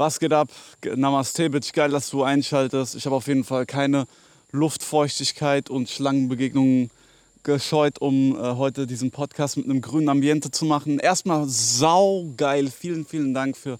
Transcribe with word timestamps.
Was 0.00 0.18
geht 0.18 0.32
ab? 0.32 0.48
Namaste, 0.96 1.50
bitch. 1.50 1.74
Geil, 1.74 1.90
dass 1.90 2.08
du 2.08 2.22
einschaltest. 2.22 2.94
Ich 2.94 3.04
habe 3.04 3.16
auf 3.16 3.26
jeden 3.26 3.44
Fall 3.44 3.66
keine 3.66 4.06
Luftfeuchtigkeit 4.50 5.68
und 5.68 5.90
Schlangenbegegnungen 5.90 6.90
gescheut, 7.42 8.00
um 8.00 8.34
äh, 8.34 8.54
heute 8.54 8.86
diesen 8.86 9.10
Podcast 9.10 9.58
mit 9.58 9.66
einem 9.66 9.82
grünen 9.82 10.08
Ambiente 10.08 10.50
zu 10.50 10.64
machen. 10.64 11.00
Erstmal 11.00 11.46
saugeil. 11.46 12.70
Vielen, 12.70 13.04
vielen 13.04 13.34
Dank 13.34 13.58
für 13.58 13.78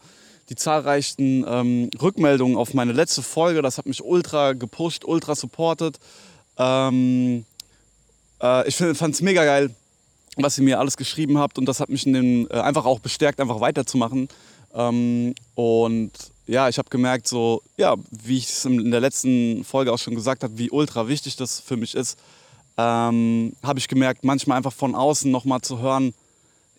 die 0.51 0.57
zahlreichen 0.57 1.47
ähm, 1.49 1.89
Rückmeldungen 2.03 2.59
auf 2.59 2.75
meine 2.75 2.93
letzte 2.93 3.23
Folge. 3.23 3.63
Das 3.63 3.79
hat 3.79 3.87
mich 3.87 4.05
ultra 4.05 4.53
gepusht, 4.53 5.07
ultra 5.07 5.35
supported. 5.35 5.99
Ähm, 6.59 7.47
äh, 8.43 8.69
ich 8.69 8.77
fand 8.77 9.15
es 9.15 9.23
mega 9.23 9.43
geil, 9.47 9.75
was 10.37 10.59
ihr 10.59 10.65
mir 10.65 10.81
alles 10.81 10.99
geschrieben 10.99 11.39
habt 11.39 11.57
und 11.59 11.65
das 11.65 11.81
hat 11.81 11.89
mich 11.89 12.05
den, 12.05 12.47
äh, 12.51 12.57
einfach 12.57 12.85
auch 12.85 13.01
bestärkt, 13.01 13.41
einfach 13.41 13.63
weiterzumachen. 13.63 14.29
Ähm, 14.75 15.35
und 15.55 16.13
ja, 16.47 16.69
ich 16.69 16.79
habe 16.79 16.91
gemerkt, 16.91 17.29
so, 17.29 17.63
ja, 17.77 17.95
wie 18.11 18.39
ich 18.39 18.49
es 18.49 18.65
in 18.65 18.91
der 18.91 19.01
letzten 19.01 19.65
Folge 19.65 19.93
auch 19.93 19.99
schon 19.99 20.15
gesagt 20.15 20.43
habe, 20.43 20.59
wie 20.59 20.71
ultra 20.71 21.09
wichtig 21.09 21.37
das 21.37 21.61
für 21.61 21.77
mich 21.77 21.95
ist, 21.95 22.19
ähm, 22.77 23.53
habe 23.63 23.79
ich 23.79 23.89
gemerkt, 23.89 24.25
manchmal 24.25 24.57
einfach 24.57 24.73
von 24.73 24.95
außen 24.95 25.31
nochmal 25.31 25.61
zu 25.61 25.81
hören, 25.81 26.15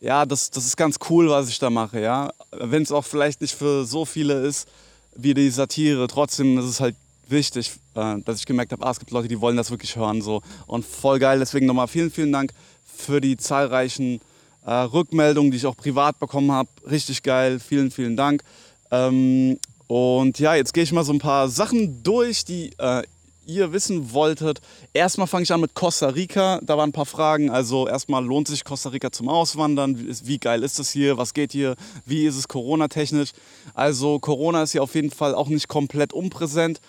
ja, 0.01 0.25
das, 0.25 0.49
das 0.49 0.65
ist 0.65 0.77
ganz 0.77 0.97
cool, 1.09 1.29
was 1.29 1.47
ich 1.47 1.59
da 1.59 1.69
mache, 1.69 2.01
ja. 2.01 2.31
Wenn 2.51 2.83
es 2.83 2.91
auch 2.91 3.05
vielleicht 3.05 3.39
nicht 3.39 3.53
für 3.53 3.85
so 3.85 4.03
viele 4.03 4.41
ist 4.45 4.67
wie 5.15 5.33
die 5.33 5.49
Satire, 5.49 6.07
trotzdem 6.07 6.57
ist 6.57 6.65
es 6.65 6.79
halt 6.79 6.95
wichtig, 7.27 7.71
äh, 7.95 8.15
dass 8.25 8.39
ich 8.39 8.45
gemerkt 8.45 8.71
habe, 8.71 8.85
ah, 8.85 8.91
es 8.91 8.99
gibt 8.99 9.11
Leute, 9.11 9.27
die 9.27 9.39
wollen 9.39 9.57
das 9.57 9.69
wirklich 9.69 9.95
hören, 9.95 10.21
so. 10.21 10.41
Und 10.65 10.85
voll 10.85 11.19
geil, 11.19 11.39
deswegen 11.39 11.65
nochmal 11.65 11.87
vielen, 11.87 12.11
vielen 12.11 12.31
Dank 12.31 12.51
für 12.85 13.21
die 13.21 13.37
zahlreichen 13.37 14.21
äh, 14.65 14.71
Rückmeldungen, 14.71 15.51
die 15.51 15.57
ich 15.57 15.65
auch 15.65 15.77
privat 15.77 16.19
bekommen 16.19 16.51
habe. 16.51 16.69
Richtig 16.89 17.23
geil, 17.23 17.59
vielen, 17.59 17.91
vielen 17.91 18.15
Dank. 18.15 18.43
Ähm, 18.91 19.57
und 19.87 20.39
ja, 20.39 20.55
jetzt 20.55 20.73
gehe 20.73 20.83
ich 20.83 20.91
mal 20.91 21.03
so 21.03 21.13
ein 21.13 21.19
paar 21.19 21.49
Sachen 21.49 22.01
durch, 22.03 22.45
die 22.45 22.71
äh, 22.77 23.03
ihr 23.45 23.73
wissen 23.73 24.13
wolltet. 24.13 24.61
Erstmal 24.93 25.27
fange 25.27 25.43
ich 25.43 25.51
an 25.51 25.61
mit 25.61 25.73
Costa 25.73 26.07
Rica. 26.07 26.59
Da 26.63 26.77
waren 26.77 26.89
ein 26.89 26.93
paar 26.93 27.05
Fragen. 27.05 27.49
Also 27.49 27.87
erstmal 27.87 28.23
lohnt 28.23 28.47
sich 28.47 28.63
Costa 28.63 28.89
Rica 28.89 29.11
zum 29.11 29.29
Auswandern? 29.29 29.97
Wie, 29.99 30.27
wie 30.27 30.37
geil 30.37 30.63
ist 30.63 30.79
das 30.79 30.91
hier? 30.91 31.17
Was 31.17 31.33
geht 31.33 31.51
hier? 31.51 31.75
Wie 32.05 32.25
ist 32.25 32.37
es 32.37 32.47
Corona-technisch? 32.47 33.31
Also 33.73 34.19
Corona 34.19 34.63
ist 34.63 34.71
hier 34.71 34.83
auf 34.83 34.95
jeden 34.95 35.11
Fall 35.11 35.35
auch 35.35 35.49
nicht 35.49 35.67
komplett 35.67 36.13
unpräsent. 36.13 36.79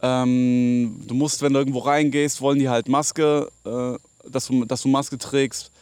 Ähm, 0.00 1.02
du 1.06 1.14
musst, 1.14 1.42
wenn 1.42 1.52
du 1.52 1.58
irgendwo 1.58 1.80
reingehst, 1.80 2.40
wollen 2.40 2.58
die 2.58 2.68
halt 2.68 2.88
Maske, 2.88 3.48
äh, 3.64 3.94
dass, 4.28 4.46
du, 4.46 4.64
dass 4.64 4.82
du 4.82 4.88
Maske 4.88 5.18
trägst. 5.18 5.72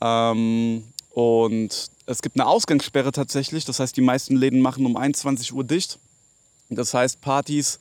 Ähm, 0.00 0.84
und 1.10 1.90
es 2.06 2.22
gibt 2.22 2.36
eine 2.38 2.46
Ausgangssperre 2.46 3.12
tatsächlich. 3.12 3.64
Das 3.64 3.80
heißt, 3.80 3.96
die 3.96 4.00
meisten 4.00 4.36
Läden 4.36 4.60
machen 4.60 4.86
um 4.86 4.96
21 4.96 5.52
Uhr 5.52 5.64
dicht. 5.64 5.98
Das 6.68 6.94
heißt, 6.94 7.20
Partys 7.20 7.78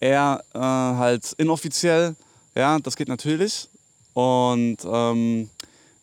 eher 0.00 0.42
äh, 0.54 0.58
halt 0.58 1.32
inoffiziell. 1.38 2.14
Ja, 2.54 2.78
das 2.78 2.96
geht 2.96 3.08
natürlich. 3.08 3.68
Und 4.14 4.78
ähm, 4.84 5.50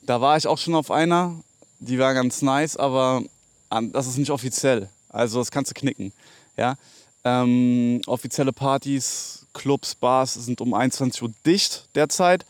da 0.04 0.22
war 0.22 0.38
ich 0.38 0.48
auch 0.48 0.58
schon 0.58 0.76
auf 0.76 0.92
einer. 0.92 1.36
Die 1.80 2.00
war 2.00 2.14
ganz 2.14 2.42
nice, 2.42 2.76
aber 2.76 3.24
das 3.70 4.08
ist 4.08 4.18
nicht 4.18 4.32
offiziell. 4.32 4.90
Also 5.10 5.40
das 5.40 5.52
kannst 5.52 5.72
du 5.72 5.80
knicken. 5.80 6.12
Ja? 6.58 6.76
Ähm, 7.24 8.02
offizielle 8.08 8.52
Partys, 8.52 9.46
Clubs, 9.54 9.96
Bars 9.96 10.34
sind 10.34 10.62
um 10.62 10.74
21 10.74 11.22
Uhr 11.22 11.32
dicht 11.46 11.88
derzeit. 11.96 12.46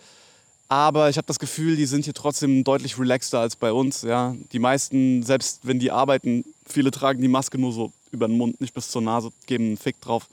Aber 0.70 1.09
ich 1.09 1.17
habe 1.17 1.25
das 1.25 1.39
Gefühl, 1.39 1.75
die 1.75 1.88
sind 1.88 2.06
hier 2.06 2.14
trotzdem 2.14 2.64
deutlich 2.64 3.00
relaxter 3.00 3.39
als 3.39 3.56
bei 3.56 3.73
uns. 3.73 4.03
Ja. 4.03 4.36
Die 4.52 4.59
meisten, 4.59 5.23
selbst 5.23 5.61
wenn 5.64 5.80
die 5.80 5.89
arbeiten, 5.89 6.45
viele 6.66 6.92
tragen 6.92 7.22
die 7.22 7.28
Maske 7.28 7.58
nur 7.58 7.73
so 7.73 7.92
über 8.11 8.28
den 8.28 8.38
Mund, 8.38 8.61
nicht 8.61 8.76
bis 8.76 8.89
zur 8.92 9.02
Nase, 9.02 9.31
geben 9.48 9.66
einen 9.66 9.78
Fick 9.78 10.00
drauf. 10.00 10.28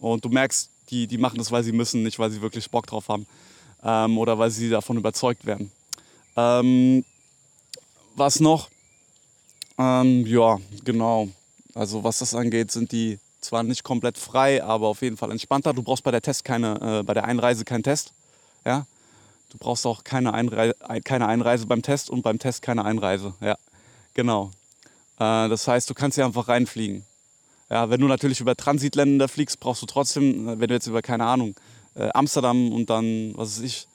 Und 0.00 0.24
du 0.24 0.30
merkst, 0.30 0.70
die, 0.90 1.06
die 1.06 1.18
machen 1.18 1.36
das, 1.36 1.52
weil 1.52 1.62
sie 1.62 1.72
müssen, 1.72 2.02
nicht 2.02 2.18
weil 2.18 2.30
sie 2.30 2.40
wirklich 2.40 2.70
Bock 2.70 2.86
drauf 2.86 3.08
haben 3.08 3.26
ähm, 3.82 4.16
oder 4.16 4.38
weil 4.38 4.50
sie 4.50 4.70
davon 4.70 4.96
überzeugt 4.96 5.44
werden. 5.44 5.70
Ähm, 6.36 7.04
was 8.14 8.40
noch? 8.40 8.70
Ähm, 9.78 10.26
ja, 10.26 10.58
genau. 10.84 11.28
Also 11.74 12.02
was 12.02 12.20
das 12.20 12.34
angeht, 12.34 12.72
sind 12.72 12.92
die 12.92 13.18
zwar 13.42 13.62
nicht 13.62 13.84
komplett 13.84 14.16
frei, 14.16 14.62
aber 14.64 14.88
auf 14.88 15.02
jeden 15.02 15.18
Fall 15.18 15.30
entspannter. 15.30 15.74
Du 15.74 15.82
brauchst 15.82 16.02
bei 16.02 16.10
der 16.10 16.22
Test 16.22 16.44
keine, 16.44 17.00
äh, 17.00 17.02
bei 17.02 17.12
der 17.12 17.24
Einreise 17.24 17.64
keinen 17.64 17.82
Test. 17.82 18.12
Ja? 18.64 18.86
Du 19.56 19.64
brauchst 19.64 19.86
auch 19.86 20.04
keine, 20.04 20.34
Einrei 20.34 20.74
keine 21.02 21.26
Einreise 21.28 21.66
beim 21.66 21.80
Test 21.80 22.10
und 22.10 22.20
beim 22.20 22.38
Test 22.38 22.60
keine 22.60 22.84
Einreise. 22.84 23.32
Ja, 23.40 23.56
genau. 24.12 24.50
Äh, 25.18 25.48
das 25.48 25.66
heißt, 25.66 25.88
du 25.88 25.94
kannst 25.94 26.16
hier 26.16 26.26
einfach 26.26 26.48
reinfliegen. 26.48 27.06
Ja, 27.70 27.88
wenn 27.88 28.00
du 28.00 28.06
natürlich 28.06 28.40
über 28.40 28.54
Transitländer 28.54 29.28
fliegst, 29.28 29.58
brauchst 29.58 29.80
du 29.80 29.86
trotzdem, 29.86 30.46
äh, 30.46 30.60
wenn 30.60 30.68
du 30.68 30.74
jetzt 30.74 30.86
über, 30.88 31.00
keine 31.00 31.24
Ahnung, 31.24 31.54
äh, 31.94 32.10
Amsterdam 32.12 32.70
und 32.70 32.90
dann, 32.90 33.32
was 33.34 33.56
weiß 33.56 33.64
ich, 33.64 33.88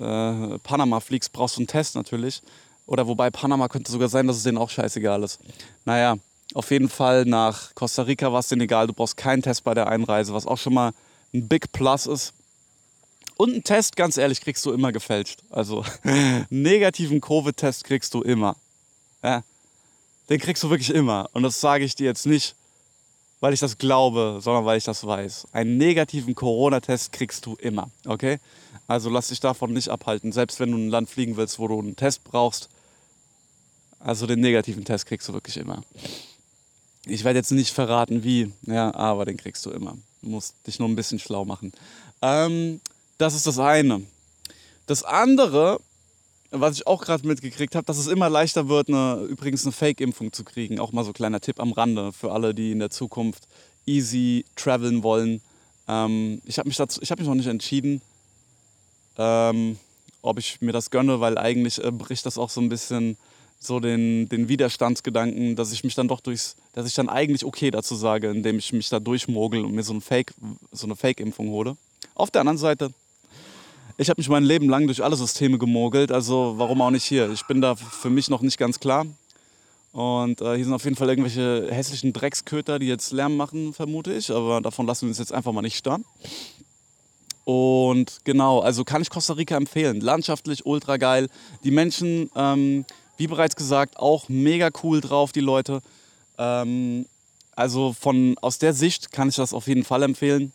äh, 0.00 0.58
Panama 0.58 1.00
fliegst, 1.00 1.32
brauchst 1.32 1.56
du 1.56 1.60
einen 1.60 1.66
Test 1.66 1.94
natürlich. 1.94 2.42
Oder 2.86 3.06
wobei 3.06 3.30
Panama 3.30 3.68
könnte 3.68 3.90
sogar 3.90 4.10
sein, 4.10 4.26
dass 4.26 4.36
es 4.36 4.42
denen 4.42 4.58
auch 4.58 4.68
scheißegal 4.68 5.22
ist. 5.22 5.38
Naja, 5.86 6.16
auf 6.52 6.70
jeden 6.70 6.90
Fall 6.90 7.24
nach 7.24 7.74
Costa 7.74 8.02
Rica 8.02 8.30
war 8.32 8.40
es 8.40 8.48
denen 8.48 8.60
egal. 8.60 8.86
Du 8.86 8.92
brauchst 8.92 9.16
keinen 9.16 9.40
Test 9.40 9.64
bei 9.64 9.72
der 9.72 9.88
Einreise, 9.88 10.34
was 10.34 10.46
auch 10.46 10.58
schon 10.58 10.74
mal 10.74 10.92
ein 11.32 11.48
Big 11.48 11.72
Plus 11.72 12.06
ist. 12.06 12.34
Und 13.40 13.54
einen 13.54 13.64
Test, 13.64 13.96
ganz 13.96 14.18
ehrlich, 14.18 14.42
kriegst 14.42 14.66
du 14.66 14.70
immer 14.70 14.92
gefälscht. 14.92 15.44
Also 15.48 15.82
negativen 16.50 17.22
Covid-Test 17.22 17.84
kriegst 17.84 18.12
du 18.12 18.20
immer. 18.20 18.54
Ja, 19.22 19.44
den 20.28 20.38
kriegst 20.38 20.62
du 20.62 20.68
wirklich 20.68 20.90
immer. 20.90 21.30
Und 21.32 21.44
das 21.44 21.58
sage 21.58 21.84
ich 21.84 21.94
dir 21.94 22.04
jetzt 22.04 22.26
nicht, 22.26 22.54
weil 23.40 23.54
ich 23.54 23.60
das 23.60 23.78
glaube, 23.78 24.40
sondern 24.42 24.66
weil 24.66 24.76
ich 24.76 24.84
das 24.84 25.06
weiß. 25.06 25.46
Einen 25.52 25.78
negativen 25.78 26.34
Corona-Test 26.34 27.12
kriegst 27.12 27.46
du 27.46 27.54
immer. 27.54 27.90
Okay? 28.04 28.40
Also 28.86 29.08
lass 29.08 29.28
dich 29.28 29.40
davon 29.40 29.72
nicht 29.72 29.88
abhalten. 29.88 30.32
Selbst 30.32 30.60
wenn 30.60 30.72
du 30.72 30.76
in 30.76 30.88
ein 30.88 30.90
Land 30.90 31.08
fliegen 31.08 31.38
willst, 31.38 31.58
wo 31.58 31.66
du 31.66 31.78
einen 31.78 31.96
Test 31.96 32.24
brauchst. 32.24 32.68
Also 34.00 34.26
den 34.26 34.40
negativen 34.40 34.84
Test 34.84 35.06
kriegst 35.06 35.26
du 35.30 35.32
wirklich 35.32 35.56
immer. 35.56 35.82
Ich 37.06 37.24
werde 37.24 37.38
jetzt 37.38 37.52
nicht 37.52 37.72
verraten, 37.72 38.22
wie, 38.22 38.52
ja, 38.66 38.94
aber 38.94 39.24
den 39.24 39.38
kriegst 39.38 39.64
du 39.64 39.70
immer. 39.70 39.96
Du 40.20 40.28
musst 40.28 40.56
dich 40.66 40.78
nur 40.78 40.90
ein 40.90 40.94
bisschen 40.94 41.18
schlau 41.18 41.46
machen. 41.46 41.72
Ähm, 42.20 42.82
das 43.20 43.34
ist 43.34 43.46
das 43.46 43.58
eine. 43.58 44.02
Das 44.86 45.02
andere, 45.02 45.80
was 46.50 46.76
ich 46.76 46.86
auch 46.86 47.02
gerade 47.02 47.26
mitgekriegt 47.26 47.74
habe, 47.74 47.84
dass 47.84 47.98
es 47.98 48.06
immer 48.06 48.30
leichter 48.30 48.68
wird, 48.68 48.88
eine, 48.88 49.26
übrigens 49.28 49.64
eine 49.64 49.72
Fake-Impfung 49.72 50.32
zu 50.32 50.42
kriegen. 50.42 50.80
Auch 50.80 50.92
mal 50.92 51.04
so 51.04 51.10
ein 51.10 51.14
kleiner 51.14 51.40
Tipp 51.40 51.60
am 51.60 51.72
Rande 51.72 52.12
für 52.12 52.32
alle, 52.32 52.54
die 52.54 52.72
in 52.72 52.78
der 52.78 52.90
Zukunft 52.90 53.46
easy 53.86 54.44
traveln 54.56 55.02
wollen. 55.02 55.42
Ähm, 55.86 56.40
ich 56.44 56.58
habe 56.58 56.68
mich, 56.68 56.80
hab 56.80 57.18
mich 57.18 57.28
noch 57.28 57.34
nicht 57.34 57.46
entschieden, 57.46 58.00
ähm, 59.18 59.78
ob 60.22 60.38
ich 60.38 60.60
mir 60.60 60.72
das 60.72 60.90
gönne, 60.90 61.20
weil 61.20 61.36
eigentlich 61.36 61.82
äh, 61.82 61.90
bricht 61.90 62.24
das 62.26 62.38
auch 62.38 62.50
so 62.50 62.60
ein 62.60 62.68
bisschen 62.68 63.16
so 63.58 63.80
den, 63.80 64.28
den 64.30 64.48
Widerstandsgedanken, 64.48 65.56
dass 65.56 65.72
ich 65.72 65.84
mich 65.84 65.94
dann 65.94 66.08
doch 66.08 66.20
durchs, 66.20 66.56
dass 66.72 66.86
ich 66.86 66.94
dann 66.94 67.10
eigentlich 67.10 67.44
okay 67.44 67.70
dazu 67.70 67.94
sage, 67.94 68.30
indem 68.30 68.58
ich 68.58 68.72
mich 68.72 68.88
da 68.88 68.98
durchmogel 68.98 69.64
und 69.64 69.74
mir 69.74 69.82
so, 69.82 69.92
ein 69.92 70.00
Fake, 70.00 70.32
so 70.72 70.86
eine 70.86 70.96
Fake-Impfung 70.96 71.50
hole. 71.50 71.76
Auf 72.14 72.30
der 72.30 72.40
anderen 72.40 72.58
Seite 72.58 72.92
ich 74.00 74.08
habe 74.08 74.18
mich 74.18 74.30
mein 74.30 74.44
Leben 74.44 74.70
lang 74.70 74.86
durch 74.86 75.04
alle 75.04 75.14
Systeme 75.14 75.58
gemogelt, 75.58 76.10
also 76.10 76.54
warum 76.56 76.80
auch 76.80 76.90
nicht 76.90 77.04
hier? 77.04 77.30
Ich 77.32 77.46
bin 77.46 77.60
da 77.60 77.76
für 77.76 78.08
mich 78.08 78.30
noch 78.30 78.40
nicht 78.40 78.56
ganz 78.56 78.80
klar. 78.80 79.04
Und 79.92 80.40
äh, 80.40 80.54
hier 80.56 80.64
sind 80.64 80.72
auf 80.72 80.84
jeden 80.84 80.96
Fall 80.96 81.10
irgendwelche 81.10 81.68
hässlichen 81.70 82.14
Drecksköter, 82.14 82.78
die 82.78 82.86
jetzt 82.86 83.12
Lärm 83.12 83.36
machen, 83.36 83.74
vermute 83.74 84.14
ich. 84.14 84.30
Aber 84.30 84.62
davon 84.62 84.86
lassen 84.86 85.02
wir 85.02 85.08
uns 85.08 85.18
jetzt 85.18 85.34
einfach 85.34 85.52
mal 85.52 85.60
nicht 85.60 85.76
starren. 85.76 86.06
Und 87.44 88.20
genau, 88.24 88.60
also 88.60 88.84
kann 88.84 89.02
ich 89.02 89.10
Costa 89.10 89.34
Rica 89.34 89.56
empfehlen. 89.56 90.00
Landschaftlich 90.00 90.64
ultra 90.64 90.96
geil. 90.96 91.28
Die 91.64 91.70
Menschen, 91.70 92.30
ähm, 92.34 92.86
wie 93.18 93.26
bereits 93.26 93.54
gesagt, 93.54 93.98
auch 93.98 94.30
mega 94.30 94.70
cool 94.82 95.02
drauf, 95.02 95.32
die 95.32 95.40
Leute. 95.40 95.82
Ähm, 96.38 97.04
also 97.54 97.92
von, 97.92 98.38
aus 98.40 98.58
der 98.58 98.72
Sicht 98.72 99.12
kann 99.12 99.28
ich 99.28 99.36
das 99.36 99.52
auf 99.52 99.66
jeden 99.66 99.84
Fall 99.84 100.02
empfehlen. 100.04 100.52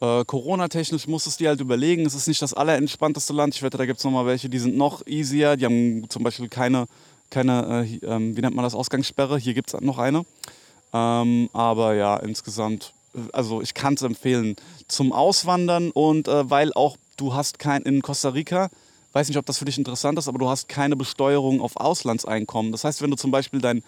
Äh, 0.00 0.24
Corona-technisch 0.24 1.06
musstest 1.06 1.40
du 1.40 1.44
dir 1.44 1.48
halt 1.50 1.60
überlegen, 1.60 2.04
es 2.04 2.14
ist 2.14 2.28
nicht 2.28 2.42
das 2.42 2.52
allerentspannteste 2.52 3.32
Land. 3.32 3.54
Ich 3.54 3.62
wette, 3.62 3.78
da 3.78 3.86
gibt 3.86 3.98
es 3.98 4.04
nochmal 4.04 4.26
welche, 4.26 4.48
die 4.48 4.58
sind 4.58 4.76
noch 4.76 5.06
easier. 5.06 5.56
Die 5.56 5.64
haben 5.64 6.08
zum 6.10 6.22
Beispiel 6.22 6.48
keine, 6.48 6.86
keine 7.30 7.86
äh, 7.90 8.06
äh, 8.06 8.36
wie 8.36 8.40
nennt 8.40 8.54
man 8.54 8.62
das, 8.62 8.74
Ausgangssperre. 8.74 9.38
Hier 9.38 9.54
gibt 9.54 9.72
es 9.72 9.80
noch 9.80 9.98
eine. 9.98 10.24
Ähm, 10.92 11.48
aber 11.52 11.94
ja, 11.94 12.16
insgesamt, 12.18 12.92
äh, 13.14 13.20
also 13.32 13.62
ich 13.62 13.72
kann 13.72 13.94
es 13.94 14.02
empfehlen 14.02 14.56
zum 14.86 15.12
Auswandern 15.12 15.90
und 15.90 16.28
äh, 16.28 16.50
weil 16.50 16.72
auch 16.74 16.96
du 17.16 17.34
hast 17.34 17.58
kein, 17.58 17.82
in 17.82 18.02
Costa 18.02 18.30
Rica, 18.30 18.68
weiß 19.16 19.28
nicht, 19.28 19.38
ob 19.38 19.46
das 19.46 19.56
für 19.56 19.64
dich 19.64 19.78
interessant 19.78 20.18
ist, 20.18 20.28
aber 20.28 20.38
du 20.38 20.48
hast 20.48 20.68
keine 20.68 20.94
Besteuerung 20.94 21.62
auf 21.62 21.76
Auslandseinkommen. 21.76 22.70
Das 22.70 22.84
heißt, 22.84 23.00
wenn 23.00 23.10
du 23.10 23.16
zum 23.16 23.30
Beispiel 23.30 23.60
dein 23.60 23.82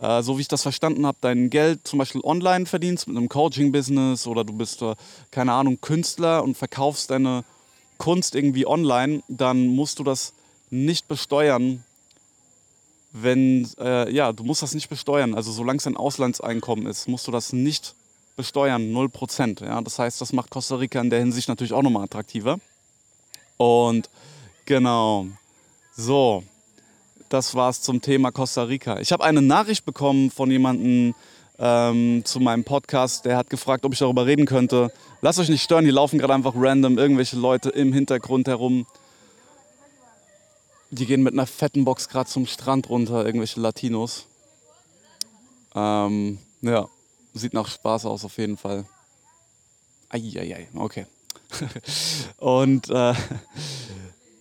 äh, 0.00 0.22
so 0.22 0.36
wie 0.36 0.42
ich 0.42 0.48
das 0.48 0.62
verstanden 0.62 1.06
habe, 1.06 1.18
dein 1.20 1.48
Geld 1.48 1.86
zum 1.86 2.00
Beispiel 2.00 2.20
online 2.24 2.66
verdienst 2.66 3.06
mit 3.06 3.16
einem 3.16 3.28
Coaching-Business 3.28 4.26
oder 4.26 4.44
du 4.44 4.52
bist, 4.52 4.82
äh, 4.82 4.96
keine 5.30 5.52
Ahnung, 5.52 5.80
Künstler 5.80 6.42
und 6.42 6.56
verkaufst 6.56 7.10
deine 7.10 7.44
Kunst 7.98 8.34
irgendwie 8.34 8.66
online, 8.66 9.22
dann 9.28 9.68
musst 9.68 10.00
du 10.00 10.02
das 10.02 10.32
nicht 10.70 11.06
besteuern 11.06 11.84
wenn, 13.12 13.68
äh, 13.78 14.10
ja, 14.10 14.32
du 14.32 14.42
musst 14.42 14.62
das 14.62 14.74
nicht 14.74 14.88
besteuern. 14.88 15.34
Also 15.34 15.52
solange 15.52 15.76
es 15.76 15.86
ein 15.86 15.96
Auslandseinkommen 15.96 16.86
ist, 16.86 17.08
musst 17.08 17.26
du 17.26 17.30
das 17.30 17.52
nicht 17.52 17.94
besteuern, 18.36 18.90
0%. 18.90 19.62
Ja? 19.64 19.80
Das 19.82 19.98
heißt, 19.98 20.20
das 20.20 20.32
macht 20.32 20.50
Costa 20.50 20.76
Rica 20.76 21.00
in 21.00 21.10
der 21.10 21.18
Hinsicht 21.18 21.48
natürlich 21.48 21.74
auch 21.74 21.82
nochmal 21.82 22.04
attraktiver. 22.04 22.58
Und 23.58 24.08
genau, 24.64 25.26
so, 25.96 26.42
das 27.28 27.54
war's 27.54 27.82
zum 27.82 28.00
Thema 28.00 28.30
Costa 28.30 28.64
Rica. 28.64 29.00
Ich 29.00 29.12
habe 29.12 29.24
eine 29.24 29.42
Nachricht 29.42 29.84
bekommen 29.84 30.30
von 30.30 30.50
jemandem 30.50 31.14
ähm, 31.58 32.22
zu 32.24 32.40
meinem 32.40 32.64
Podcast, 32.64 33.24
der 33.24 33.36
hat 33.36 33.50
gefragt, 33.50 33.84
ob 33.84 33.92
ich 33.92 33.98
darüber 33.98 34.26
reden 34.26 34.46
könnte. 34.46 34.92
Lasst 35.20 35.38
euch 35.38 35.48
nicht 35.48 35.62
stören, 35.62 35.84
hier 35.84 35.94
laufen 35.94 36.18
gerade 36.18 36.34
einfach 36.34 36.54
random 36.56 36.98
irgendwelche 36.98 37.36
Leute 37.36 37.70
im 37.70 37.92
Hintergrund 37.92 38.48
herum. 38.48 38.86
Die 40.90 41.06
gehen 41.06 41.22
mit 41.22 41.32
einer 41.32 41.46
fetten 41.46 41.84
Box 41.84 42.08
gerade 42.08 42.28
zum 42.28 42.46
Strand 42.46 42.90
runter, 42.90 43.24
irgendwelche 43.24 43.60
Latinos. 43.60 44.26
Ähm, 45.74 46.38
ja, 46.60 46.88
sieht 47.32 47.54
nach 47.54 47.68
Spaß 47.68 48.06
aus 48.06 48.24
auf 48.24 48.36
jeden 48.38 48.56
Fall. 48.56 48.84
Eieiei, 50.10 50.68
okay. 50.74 51.06
und 52.38 52.90
äh, 52.90 53.14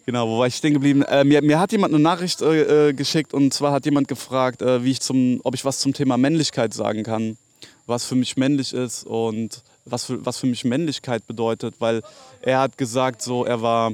genau, 0.05 0.27
wo 0.27 0.39
war 0.39 0.47
ich 0.47 0.55
stehen 0.55 0.73
geblieben? 0.73 1.03
Äh, 1.03 1.23
mir, 1.23 1.41
mir, 1.41 1.59
hat 1.59 1.71
jemand 1.71 1.93
eine 1.93 2.01
Nachricht 2.01 2.41
äh, 2.41 2.89
äh, 2.89 2.93
geschickt 2.93 3.33
und 3.33 3.53
zwar 3.53 3.71
hat 3.71 3.85
jemand 3.85 4.07
gefragt, 4.07 4.61
äh, 4.61 4.83
wie 4.83 4.91
ich 4.91 5.01
zum, 5.01 5.41
ob 5.43 5.55
ich 5.55 5.65
was 5.65 5.79
zum 5.79 5.93
Thema 5.93 6.17
Männlichkeit 6.17 6.73
sagen 6.73 7.03
kann, 7.03 7.37
was 7.85 8.05
für 8.05 8.15
mich 8.15 8.37
männlich 8.37 8.73
ist 8.73 9.05
und 9.05 9.63
was 9.85 10.05
für, 10.05 10.25
was 10.25 10.37
für 10.37 10.47
mich 10.47 10.63
Männlichkeit 10.63 11.25
bedeutet, 11.27 11.75
weil 11.79 12.01
er 12.41 12.59
hat 12.59 12.77
gesagt, 12.77 13.21
so 13.21 13.45
er 13.45 13.61
war 13.61 13.93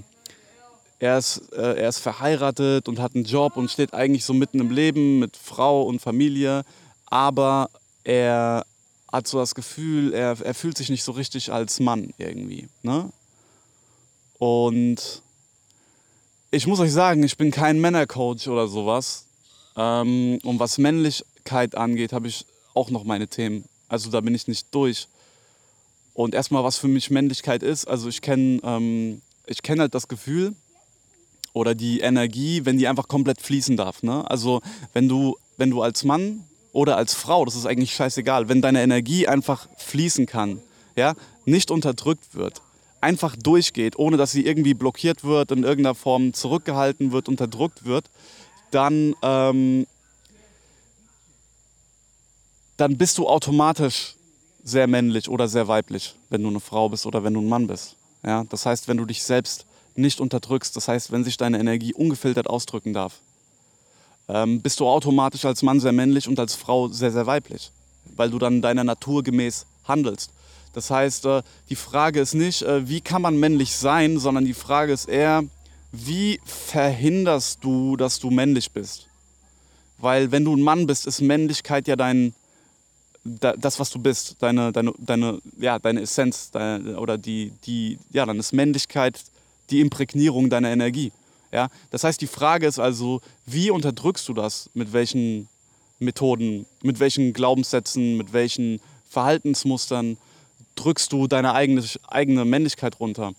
er 1.00 1.20
ist, 1.20 1.54
äh, 1.54 1.80
er 1.82 1.90
ist 1.90 2.00
verheiratet 2.00 2.88
und 2.88 3.00
hat 3.00 3.16
einen 3.16 3.26
Job 3.26 3.56
und 3.56 3.70
steht 3.70 3.94
eigentlich 3.94 4.26
so 4.26 4.34
mitten 4.34 4.60
im 4.60 4.72
Leben 4.72 5.20
mit 5.20 5.38
Frau 5.38 5.84
und 5.84 6.02
Familie, 6.02 6.64
aber 7.06 7.70
er 8.04 8.66
hat 9.12 9.28
so 9.28 9.38
das 9.38 9.54
Gefühl, 9.54 10.14
er, 10.14 10.38
er 10.42 10.54
fühlt 10.54 10.78
sich 10.78 10.90
nicht 10.90 11.04
so 11.04 11.12
richtig 11.12 11.52
als 11.52 11.80
Mann 11.80 12.14
irgendwie. 12.18 12.68
Ne? 12.82 13.12
Und 14.40 15.22
ich 16.52 16.68
muss 16.68 16.80
euch 16.80 16.92
sagen, 16.92 17.24
ich 17.24 17.38
bin 17.38 17.52
kein 17.52 17.80
Männercoach 17.80 18.48
oder 18.48 18.68
sowas. 18.68 19.26
Ähm, 19.76 20.40
und 20.44 20.60
was 20.60 20.78
Männlichkeit 20.78 21.76
angeht, 21.76 22.14
habe 22.14 22.28
ich 22.28 22.46
auch 22.74 22.90
noch 22.90 23.04
meine 23.04 23.28
Themen. 23.28 23.66
Also 23.88 24.10
da 24.10 24.22
bin 24.22 24.36
ich 24.36 24.48
nicht 24.48 24.74
durch. 24.74 25.08
Und 26.14 26.34
erstmal, 26.34 26.64
was 26.64 26.78
für 26.78 26.88
mich 26.88 27.12
Männlichkeit 27.12 27.64
ist, 27.64 27.86
also 27.86 28.10
ich 28.10 28.22
kenne 28.22 28.60
ähm, 28.64 29.22
kenn 29.64 29.80
halt 29.80 29.94
das 29.94 30.08
Gefühl, 30.08 30.56
oder 31.58 31.76
die 31.76 32.00
Energie, 32.00 32.66
wenn 32.66 32.78
die 32.78 32.88
einfach 32.88 33.08
komplett 33.08 33.42
fließen 33.42 33.76
darf. 33.78 34.04
Ne? 34.04 34.30
Also 34.30 34.62
wenn 34.94 35.10
du, 35.10 35.38
wenn 35.58 35.70
du 35.70 35.82
als 35.82 36.04
Mann 36.04 36.44
oder 36.72 36.98
als 36.98 37.14
Frau, 37.14 37.44
das 37.46 37.56
ist 37.56 37.66
eigentlich 37.66 37.94
scheißegal, 37.94 38.48
wenn 38.48 38.62
deine 38.62 38.82
Energie 38.82 39.28
einfach 39.28 39.68
fließen 39.78 40.28
kann, 40.28 40.62
ja, 40.96 41.14
nicht 41.46 41.72
unterdrückt 41.72 42.36
wird, 42.36 42.62
einfach 43.02 43.36
durchgeht, 43.36 43.98
ohne 43.98 44.18
dass 44.18 44.32
sie 44.32 44.46
irgendwie 44.46 44.74
blockiert 44.74 45.24
wird, 45.24 45.52
in 45.52 45.64
irgendeiner 45.64 45.96
Form 45.96 46.34
zurückgehalten 46.34 47.12
wird, 47.12 47.30
unterdrückt 47.30 47.86
wird, 47.86 48.10
dann, 48.72 49.16
ähm, 49.22 49.88
dann 52.78 52.98
bist 52.98 53.18
du 53.18 53.28
automatisch 53.28 54.16
sehr 54.64 54.88
männlich 54.88 55.30
oder 55.30 55.48
sehr 55.48 55.68
weiblich, 55.68 56.16
wenn 56.30 56.44
du 56.44 56.50
eine 56.50 56.60
Frau 56.60 56.90
bist 56.90 57.06
oder 57.06 57.24
wenn 57.24 57.34
du 57.34 57.42
ein 57.42 57.50
Mann 57.50 57.68
bist. 57.68 57.96
Ja? 58.24 58.44
Das 58.50 58.66
heißt, 58.66 58.88
wenn 58.88 58.98
du 58.98 59.06
dich 59.06 59.24
selbst 59.24 59.66
nicht 59.96 60.20
unterdrückst, 60.20 60.76
das 60.76 60.88
heißt, 60.88 61.12
wenn 61.12 61.24
sich 61.24 61.38
deine 61.38 61.60
Energie 61.60 61.94
ungefiltert 61.94 62.48
ausdrücken 62.48 62.94
darf, 62.94 63.20
ähm, 64.28 64.62
bist 64.62 64.80
du 64.80 64.88
automatisch 64.88 65.46
als 65.46 65.64
Mann 65.64 65.80
sehr 65.80 65.94
männlich 65.94 66.28
und 66.28 66.40
als 66.40 66.56
Frau 66.56 66.90
sehr, 66.90 67.12
sehr 67.12 67.26
weiblich, 67.26 67.72
weil 68.16 68.30
du 68.30 68.40
dann 68.40 68.62
deiner 68.62 68.84
Natur 68.84 69.24
gemäß 69.24 69.66
handelst. 69.88 70.32
Das 70.78 70.92
heißt, 70.92 71.26
äh, 71.26 71.42
die 71.72 71.76
Frage 71.76 72.20
ist 72.20 72.36
nicht, 72.36 72.62
äh, 72.62 72.88
wie 72.88 73.02
kann 73.02 73.24
man 73.24 73.36
männlich 73.36 73.76
sein, 73.76 74.20
sondern 74.20 74.46
die 74.46 74.54
Frage 74.54 74.94
ist 74.94 75.10
eher, 75.10 75.44
wie 75.92 76.40
verhinderst 76.46 77.64
du, 77.64 77.98
dass 77.98 78.20
du 78.20 78.30
männlich 78.30 78.70
bist? 78.72 79.08
Weil 79.98 80.32
wenn 80.32 80.46
du 80.46 80.56
ein 80.56 80.62
Mann 80.62 80.86
bist, 80.86 81.08
ist 81.08 81.20
Männlichkeit 81.20 81.88
ja 81.88 81.96
dein, 81.96 82.36
das, 83.24 83.80
was 83.80 83.90
du 83.90 83.98
bist, 83.98 84.36
deine, 84.38 84.72
deine, 84.72 84.94
deine, 85.00 85.40
ja, 85.58 85.80
deine 85.80 86.02
Essenz 86.02 86.52
deine, 86.52 87.00
oder 87.00 87.18
die, 87.18 87.54
die, 87.66 87.98
ja, 88.12 88.28
dann 88.28 88.38
ist 88.38 88.54
Männlichkeit 88.54 89.20
die 89.72 89.82
Imprägnierung 89.82 90.48
deiner 90.48 90.70
Energie. 90.70 91.12
Ja? 91.52 91.70
Das 91.90 92.04
heißt, 92.04 92.22
die 92.22 92.28
Frage 92.28 92.68
ist 92.68 92.78
also, 92.78 93.22
wie 93.48 93.72
unterdrückst 93.72 94.30
du 94.30 94.36
das? 94.36 94.70
Mit 94.76 94.94
welchen 94.94 95.50
Methoden, 95.98 96.68
mit 96.84 97.00
welchen 97.00 97.34
Glaubenssätzen, 97.34 98.16
mit 98.16 98.32
welchen 98.32 98.80
Verhaltensmustern 99.10 100.18
drückst 100.78 101.12
du 101.12 101.28
deine 101.28 101.54
eigene, 101.54 101.84
eigene 102.08 102.46
Männlichkeit 102.46 103.00
runter? 103.00 103.34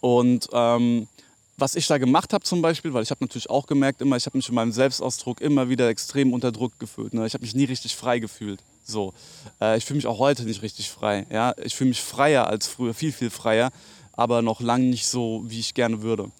Und 0.00 0.48
ähm, 0.52 1.08
was 1.56 1.74
ich 1.74 1.86
da 1.86 1.98
gemacht 1.98 2.32
habe 2.32 2.44
zum 2.44 2.62
Beispiel, 2.62 2.92
weil 2.92 3.02
ich 3.02 3.10
habe 3.10 3.24
natürlich 3.24 3.50
auch 3.50 3.66
gemerkt, 3.66 4.00
immer, 4.00 4.16
ich 4.16 4.26
habe 4.26 4.36
mich 4.36 4.48
in 4.48 4.54
meinem 4.54 4.72
Selbstausdruck 4.72 5.40
immer 5.40 5.68
wieder 5.68 5.88
extrem 5.88 6.32
unter 6.32 6.50
Druck 6.50 6.78
gefühlt. 6.78 7.14
Ne? 7.14 7.26
Ich 7.26 7.34
habe 7.34 7.42
mich 7.42 7.54
nie 7.54 7.64
richtig 7.64 7.94
frei 7.94 8.18
gefühlt. 8.18 8.60
So, 8.84 9.14
äh, 9.60 9.78
ich 9.78 9.84
fühle 9.84 9.96
mich 9.96 10.06
auch 10.06 10.18
heute 10.18 10.44
nicht 10.44 10.62
richtig 10.62 10.90
frei. 10.90 11.26
Ja? 11.30 11.54
Ich 11.62 11.74
fühle 11.74 11.88
mich 11.88 12.02
freier 12.02 12.46
als 12.48 12.66
früher, 12.66 12.94
viel, 12.94 13.12
viel 13.12 13.30
freier 13.30 13.70
aber 14.12 14.42
noch 14.42 14.60
lange 14.60 14.84
nicht 14.84 15.06
so, 15.06 15.42
wie 15.46 15.60
ich 15.60 15.74
gerne 15.74 16.02
würde. 16.02 16.30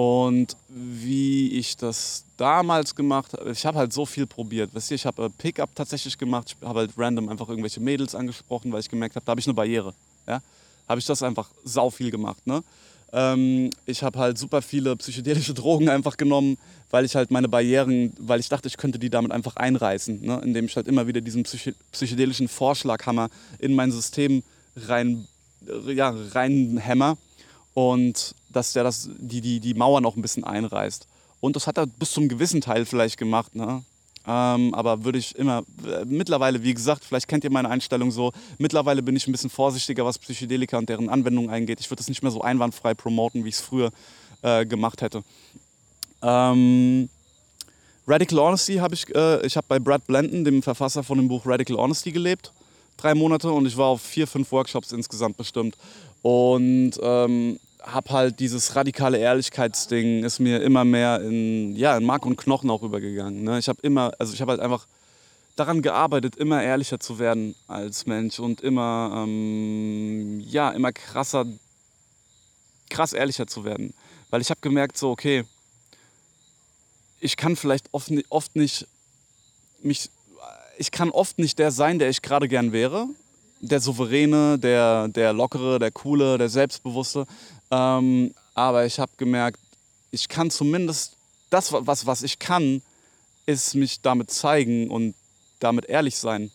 Und 0.00 0.56
wie 0.70 1.58
ich 1.58 1.76
das 1.76 2.24
damals 2.38 2.94
gemacht 2.94 3.34
habe, 3.34 3.50
ich 3.50 3.66
habe 3.66 3.76
halt 3.76 3.92
so 3.92 4.06
viel 4.06 4.26
probiert. 4.26 4.74
Weißt 4.74 4.90
du, 4.90 4.94
ich 4.94 5.04
habe 5.04 5.26
äh, 5.26 5.28
Pickup 5.28 5.74
tatsächlich 5.74 6.16
gemacht, 6.16 6.56
ich 6.56 6.66
habe 6.66 6.78
halt 6.78 6.92
random 6.96 7.28
einfach 7.28 7.50
irgendwelche 7.50 7.80
Mädels 7.80 8.14
angesprochen, 8.14 8.72
weil 8.72 8.80
ich 8.80 8.88
gemerkt 8.88 9.16
habe, 9.16 9.26
da 9.26 9.32
habe 9.32 9.40
ich 9.40 9.46
eine 9.46 9.52
Barriere. 9.52 9.92
Ja? 10.26 10.40
Habe 10.88 11.00
ich 11.00 11.04
das 11.04 11.22
einfach 11.22 11.50
sau 11.64 11.90
viel 11.90 12.10
gemacht. 12.10 12.46
Ne? 12.46 12.62
Ähm, 13.12 13.68
ich 13.84 14.02
habe 14.02 14.18
halt 14.18 14.38
super 14.38 14.62
viele 14.62 14.96
psychedelische 14.96 15.52
Drogen 15.60 15.90
einfach 15.90 16.16
genommen, 16.16 16.56
weil 16.90 17.04
ich 17.04 17.14
halt 17.14 17.30
meine 17.30 17.50
Barrieren, 17.50 18.14
weil 18.18 18.40
ich 18.40 18.48
dachte, 18.48 18.68
ich 18.68 18.78
könnte 18.78 18.98
die 18.98 19.10
damit 19.10 19.32
einfach 19.32 19.56
einreißen, 19.56 20.22
ne? 20.22 20.40
indem 20.42 20.64
ich 20.64 20.76
halt 20.76 20.88
immer 20.88 21.08
wieder 21.08 21.20
diesen 21.20 21.42
psych 21.42 21.74
psychedelischen 21.92 22.48
Vorschlaghammer 22.48 23.28
in 23.58 23.74
mein 23.74 23.92
System 23.92 24.42
rein 24.76 25.28
ja, 25.88 26.14
reinhämmer 26.32 27.18
und 27.74 28.34
dass 28.48 28.72
der 28.72 28.84
das, 28.84 29.08
die, 29.18 29.40
die, 29.40 29.60
die 29.60 29.74
Mauer 29.74 30.00
noch 30.00 30.16
ein 30.16 30.22
bisschen 30.22 30.44
einreißt. 30.44 31.06
Und 31.40 31.56
das 31.56 31.66
hat 31.66 31.78
er 31.78 31.86
bis 31.86 32.12
zum 32.12 32.28
gewissen 32.28 32.60
Teil 32.60 32.84
vielleicht 32.84 33.16
gemacht. 33.16 33.54
Ne? 33.54 33.82
Ähm, 34.26 34.74
aber 34.74 35.04
würde 35.04 35.18
ich 35.18 35.34
immer, 35.36 35.62
äh, 35.86 36.04
mittlerweile, 36.04 36.62
wie 36.62 36.74
gesagt, 36.74 37.04
vielleicht 37.04 37.28
kennt 37.28 37.44
ihr 37.44 37.50
meine 37.50 37.70
Einstellung 37.70 38.10
so, 38.10 38.32
mittlerweile 38.58 39.02
bin 39.02 39.16
ich 39.16 39.26
ein 39.26 39.32
bisschen 39.32 39.50
vorsichtiger, 39.50 40.04
was 40.04 40.18
Psychedelika 40.18 40.76
und 40.76 40.88
deren 40.88 41.08
Anwendung 41.08 41.48
eingeht. 41.48 41.80
Ich 41.80 41.90
würde 41.90 42.00
das 42.00 42.08
nicht 42.08 42.22
mehr 42.22 42.32
so 42.32 42.42
einwandfrei 42.42 42.94
promoten, 42.94 43.44
wie 43.44 43.48
ich 43.48 43.54
es 43.54 43.60
früher 43.60 43.90
äh, 44.42 44.66
gemacht 44.66 45.00
hätte. 45.00 45.22
Ähm, 46.22 47.08
Radical 48.06 48.40
Honesty 48.40 48.76
habe 48.76 48.94
ich, 48.94 49.14
äh, 49.14 49.46
ich 49.46 49.56
habe 49.56 49.66
bei 49.68 49.78
Brad 49.78 50.06
Blanton, 50.06 50.44
dem 50.44 50.62
Verfasser 50.62 51.02
von 51.02 51.16
dem 51.16 51.28
Buch 51.28 51.46
Radical 51.46 51.76
Honesty, 51.76 52.12
gelebt 52.12 52.52
drei 53.00 53.14
Monate 53.14 53.50
und 53.50 53.66
ich 53.66 53.76
war 53.76 53.86
auf 53.86 54.02
vier, 54.02 54.26
fünf 54.26 54.52
Workshops 54.52 54.92
insgesamt 54.92 55.36
bestimmt. 55.36 55.76
Und 56.22 56.92
ähm, 57.02 57.58
habe 57.82 58.10
halt 58.10 58.40
dieses 58.40 58.76
radikale 58.76 59.18
Ehrlichkeitsding 59.18 60.24
ist 60.24 60.38
mir 60.38 60.62
immer 60.62 60.84
mehr 60.84 61.20
in, 61.22 61.74
ja, 61.76 61.96
in 61.96 62.04
Mark 62.04 62.26
und 62.26 62.36
Knochen 62.36 62.70
auch 62.70 62.82
übergegangen. 62.82 63.42
Ne? 63.42 63.58
Ich 63.58 63.68
habe 63.68 63.78
immer, 63.82 64.12
also 64.18 64.34
ich 64.34 64.40
habe 64.40 64.52
halt 64.52 64.60
einfach 64.60 64.86
daran 65.56 65.82
gearbeitet, 65.82 66.36
immer 66.36 66.62
ehrlicher 66.62 67.00
zu 67.00 67.18
werden 67.18 67.54
als 67.66 68.06
Mensch 68.06 68.38
und 68.38 68.60
immer, 68.60 69.24
ähm, 69.26 70.40
ja, 70.40 70.70
immer 70.70 70.92
krasser, 70.92 71.46
krass 72.88 73.12
ehrlicher 73.12 73.46
zu 73.46 73.64
werden. 73.64 73.94
Weil 74.30 74.40
ich 74.40 74.50
habe 74.50 74.60
gemerkt, 74.60 74.96
so, 74.96 75.10
okay, 75.10 75.44
ich 77.18 77.36
kann 77.36 77.56
vielleicht 77.56 77.88
oft, 77.92 78.10
oft 78.30 78.56
nicht 78.56 78.86
mich 79.82 80.10
ich 80.80 80.90
kann 80.90 81.10
oft 81.10 81.38
nicht 81.38 81.58
der 81.58 81.72
sein, 81.72 81.98
der 81.98 82.08
ich 82.08 82.22
gerade 82.22 82.48
gern 82.48 82.72
wäre. 82.72 83.06
Der 83.60 83.80
Souveräne, 83.80 84.58
der, 84.58 85.08
der 85.08 85.32
Lockere, 85.32 85.78
der 85.78 85.90
Coole, 85.90 86.38
der 86.38 86.48
Selbstbewusste. 86.48 87.26
Ähm, 87.70 88.34
aber 88.54 88.86
ich 88.86 88.98
habe 88.98 89.12
gemerkt, 89.16 89.60
ich 90.10 90.28
kann 90.28 90.50
zumindest 90.50 91.16
das, 91.50 91.72
was, 91.72 92.06
was 92.06 92.22
ich 92.22 92.38
kann, 92.38 92.82
ist 93.46 93.74
mich 93.74 94.00
damit 94.00 94.30
zeigen 94.30 94.90
und 94.90 95.14
damit 95.58 95.86
ehrlich 95.86 96.16
sein. 96.16 96.50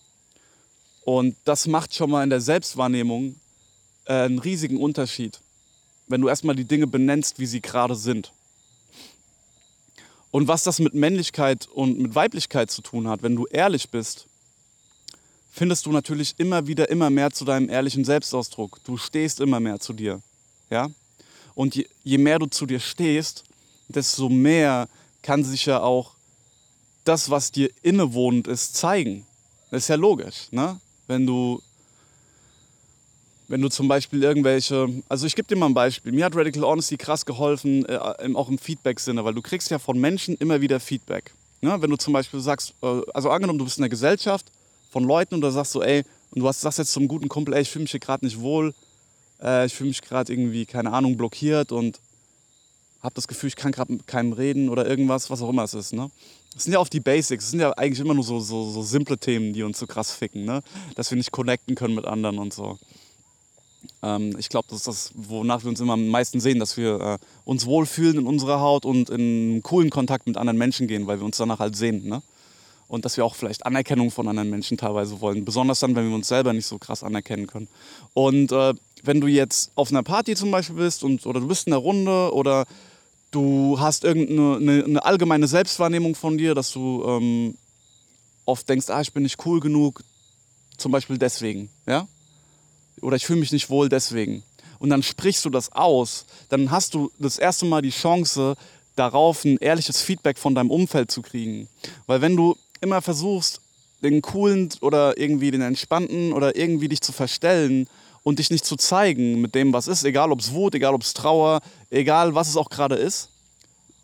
Und 1.03 1.35
das 1.45 1.67
macht 1.67 1.93
schon 1.93 2.09
mal 2.09 2.23
in 2.23 2.29
der 2.29 2.41
Selbstwahrnehmung 2.41 3.35
äh, 4.05 4.13
einen 4.13 4.39
riesigen 4.39 4.77
Unterschied, 4.77 5.39
wenn 6.07 6.21
du 6.21 6.27
erstmal 6.27 6.55
die 6.55 6.65
Dinge 6.65 6.87
benennst, 6.87 7.39
wie 7.39 7.45
sie 7.45 7.61
gerade 7.61 7.95
sind. 7.95 8.31
Und 10.31 10.47
was 10.47 10.63
das 10.63 10.79
mit 10.79 10.93
Männlichkeit 10.93 11.67
und 11.67 11.99
mit 11.99 12.15
Weiblichkeit 12.15 12.71
zu 12.71 12.81
tun 12.81 13.07
hat, 13.07 13.23
wenn 13.23 13.35
du 13.35 13.45
ehrlich 13.45 13.89
bist, 13.89 14.25
findest 15.55 15.85
du 15.85 15.91
natürlich 15.91 16.35
immer 16.37 16.67
wieder 16.67 16.89
immer 16.89 17.09
mehr 17.09 17.31
zu 17.31 17.45
deinem 17.45 17.69
ehrlichen 17.69 18.03
Selbstausdruck. 18.03 18.83
Du 18.83 18.97
stehst 18.97 19.39
immer 19.39 19.61
mehr 19.61 19.79
zu 19.79 19.93
dir. 19.93 20.21
Ja? 20.69 20.89
Und 21.53 21.75
je, 21.75 21.87
je 22.03 22.17
mehr 22.17 22.39
du 22.39 22.47
zu 22.47 22.65
dir 22.65 22.81
stehst, 22.81 23.45
desto 23.87 24.27
mehr 24.27 24.89
kann 25.21 25.45
sich 25.45 25.65
ja 25.65 25.81
auch 25.81 26.11
das, 27.05 27.29
was 27.29 27.51
dir 27.51 27.69
innewohnend 27.83 28.47
ist, 28.47 28.75
zeigen. 28.75 29.25
Das 29.71 29.83
ist 29.83 29.87
ja 29.87 29.95
logisch, 29.95 30.47
ne? 30.51 30.79
Wenn 31.07 31.25
du, 31.25 31.61
wenn 33.47 33.61
du 33.61 33.69
zum 33.69 33.87
Beispiel 33.87 34.23
irgendwelche, 34.23 34.89
also 35.07 35.25
ich 35.25 35.35
gebe 35.35 35.47
dir 35.47 35.55
mal 35.55 35.67
ein 35.67 35.73
Beispiel. 35.73 36.11
Mir 36.11 36.25
hat 36.25 36.35
Radical 36.35 36.63
Honesty 36.63 36.97
krass 36.97 37.25
geholfen, 37.25 37.85
äh, 37.85 37.97
auch 38.33 38.49
im 38.49 38.57
Feedback-Sinne, 38.57 39.23
weil 39.23 39.35
du 39.35 39.41
kriegst 39.41 39.69
ja 39.69 39.79
von 39.79 39.99
Menschen 39.99 40.35
immer 40.35 40.59
wieder 40.61 40.79
Feedback. 40.79 41.31
Ne? 41.61 41.79
Wenn 41.79 41.91
du 41.91 41.95
zum 41.95 42.11
Beispiel 42.11 42.39
sagst, 42.41 42.73
äh, 42.81 43.01
also 43.13 43.29
angenommen, 43.29 43.59
du 43.59 43.65
bist 43.65 43.77
in 43.77 43.83
der 43.83 43.89
Gesellschaft 43.89 44.51
von 44.95 45.03
Leuten 45.03 45.41
du 45.41 45.51
sagst 45.51 45.73
so, 45.73 45.83
ey, 45.83 46.05
und 46.31 46.39
du 46.41 46.47
hast, 46.47 46.61
sagst 46.61 46.79
jetzt 46.79 46.93
zum 46.93 47.09
guten 47.09 47.27
Kumpel, 47.27 47.53
ey, 47.53 47.63
ich 47.63 47.69
fühle 47.69 47.83
mich 47.83 47.91
hier 47.91 47.99
gerade 47.99 48.23
nicht 48.23 48.39
wohl, 48.39 48.73
äh, 49.43 49.65
ich 49.65 49.73
fühle 49.73 49.89
mich 49.89 50.01
gerade 50.01 50.31
irgendwie, 50.31 50.65
keine 50.65 50.93
Ahnung, 50.93 51.17
blockiert 51.17 51.73
und 51.73 51.99
habe 53.03 53.13
das 53.13 53.27
Gefühl, 53.27 53.49
ich 53.49 53.57
kann 53.57 53.73
gerade 53.73 53.91
mit 53.91 54.07
keinem 54.07 54.31
reden 54.31 54.69
oder 54.69 54.87
irgendwas, 54.87 55.29
was 55.29 55.41
auch 55.41 55.49
immer 55.49 55.65
es 55.65 55.73
ist. 55.73 55.91
Ne? 55.91 56.09
Das 56.53 56.63
sind 56.63 56.71
ja 56.71 56.79
oft 56.79 56.93
die 56.93 57.01
Basics, 57.01 57.43
das 57.43 57.51
sind 57.51 57.59
ja 57.59 57.73
eigentlich 57.73 57.99
immer 57.99 58.13
nur 58.13 58.23
so, 58.23 58.39
so, 58.39 58.71
so 58.71 58.83
simple 58.83 59.17
Themen, 59.17 59.51
die 59.51 59.63
uns 59.63 59.79
so 59.79 59.85
krass 59.85 60.13
ficken, 60.13 60.45
ne? 60.45 60.63
dass 60.95 61.11
wir 61.11 61.17
nicht 61.17 61.33
connecten 61.33 61.75
können 61.75 61.95
mit 61.95 62.05
anderen 62.05 62.39
und 62.39 62.53
so. 62.53 62.79
Ähm, 64.01 64.33
ich 64.39 64.47
glaube, 64.47 64.67
das 64.69 64.77
ist 64.77 64.87
das, 64.87 65.11
wonach 65.13 65.63
wir 65.63 65.71
uns 65.71 65.81
immer 65.81 65.93
am 65.93 66.07
meisten 66.07 66.39
sehen, 66.39 66.59
dass 66.59 66.77
wir 66.77 67.01
äh, 67.01 67.17
uns 67.43 67.65
wohlfühlen 67.65 68.19
in 68.19 68.27
unserer 68.27 68.61
Haut 68.61 68.85
und 68.85 69.09
in 69.09 69.61
coolen 69.61 69.89
Kontakt 69.89 70.25
mit 70.25 70.37
anderen 70.37 70.57
Menschen 70.57 70.87
gehen, 70.87 71.05
weil 71.05 71.19
wir 71.19 71.25
uns 71.25 71.35
danach 71.35 71.59
halt 71.59 71.75
sehen. 71.75 72.07
Ne? 72.07 72.23
Und 72.87 73.03
dass 73.03 73.17
wir 73.17 73.25
auch 73.25 73.35
vielleicht 73.35 73.65
Anerkennung 73.65 74.11
von 74.11 74.27
anderen 74.27 74.49
Menschen 74.49 74.77
teilweise 74.77 75.19
wollen. 75.19 75.43
Besonders 75.43 75.79
dann, 75.79 75.95
wenn 75.95 76.07
wir 76.07 76.15
uns 76.15 76.27
selber 76.27 76.53
nicht 76.53 76.67
so 76.67 76.77
krass 76.77 77.03
anerkennen 77.03 77.47
können. 77.47 77.67
Und 78.13 78.51
äh, 78.51 78.73
wenn 79.03 79.21
du 79.21 79.27
jetzt 79.27 79.71
auf 79.75 79.89
einer 79.89 80.03
Party 80.03 80.35
zum 80.35 80.51
Beispiel 80.51 80.75
bist 80.75 81.03
und, 81.03 81.25
oder 81.25 81.39
du 81.39 81.47
bist 81.47 81.67
in 81.67 81.73
einer 81.73 81.81
Runde 81.81 82.31
oder 82.33 82.65
du 83.31 83.79
hast 83.79 84.03
irgendeine 84.03 84.57
eine, 84.57 84.83
eine 84.83 85.05
allgemeine 85.05 85.47
Selbstwahrnehmung 85.47 86.15
von 86.15 86.37
dir, 86.37 86.55
dass 86.55 86.71
du 86.71 87.03
ähm, 87.05 87.57
oft 88.45 88.67
denkst, 88.69 88.89
ah, 88.89 89.01
ich 89.01 89.13
bin 89.13 89.23
nicht 89.23 89.45
cool 89.45 89.59
genug, 89.59 90.03
zum 90.77 90.91
Beispiel 90.91 91.17
deswegen, 91.17 91.69
ja? 91.87 92.07
Oder 93.01 93.17
ich 93.17 93.25
fühle 93.25 93.39
mich 93.39 93.51
nicht 93.51 93.69
wohl 93.69 93.89
deswegen. 93.89 94.43
Und 94.79 94.89
dann 94.89 95.03
sprichst 95.03 95.43
du 95.45 95.49
das 95.49 95.71
aus, 95.71 96.25
dann 96.49 96.71
hast 96.71 96.93
du 96.93 97.11
das 97.19 97.37
erste 97.37 97.65
Mal 97.65 97.81
die 97.81 97.89
Chance, 97.89 98.55
darauf 98.95 99.43
ein 99.43 99.57
ehrliches 99.57 100.01
Feedback 100.01 100.37
von 100.37 100.55
deinem 100.55 100.71
Umfeld 100.71 101.11
zu 101.11 101.21
kriegen. 101.21 101.67
Weil 102.07 102.21
wenn 102.21 102.37
du 102.37 102.55
immer 102.81 103.01
versuchst, 103.01 103.61
den 104.03 104.21
coolen 104.21 104.69
oder 104.81 105.17
irgendwie 105.17 105.51
den 105.51 105.61
entspannten 105.61 106.33
oder 106.33 106.55
irgendwie 106.55 106.87
dich 106.87 107.01
zu 107.01 107.11
verstellen 107.11 107.87
und 108.23 108.39
dich 108.39 108.51
nicht 108.51 108.65
zu 108.65 108.75
zeigen 108.75 109.41
mit 109.41 109.55
dem, 109.55 109.73
was 109.73 109.87
ist, 109.87 110.03
egal 110.03 110.31
ob 110.31 110.39
es 110.39 110.51
Wut, 110.51 110.75
egal 110.75 110.93
ob 110.93 111.01
es 111.01 111.13
Trauer, 111.13 111.61
egal 111.89 112.35
was 112.35 112.49
es 112.49 112.57
auch 112.57 112.69
gerade 112.69 112.95
ist, 112.95 113.29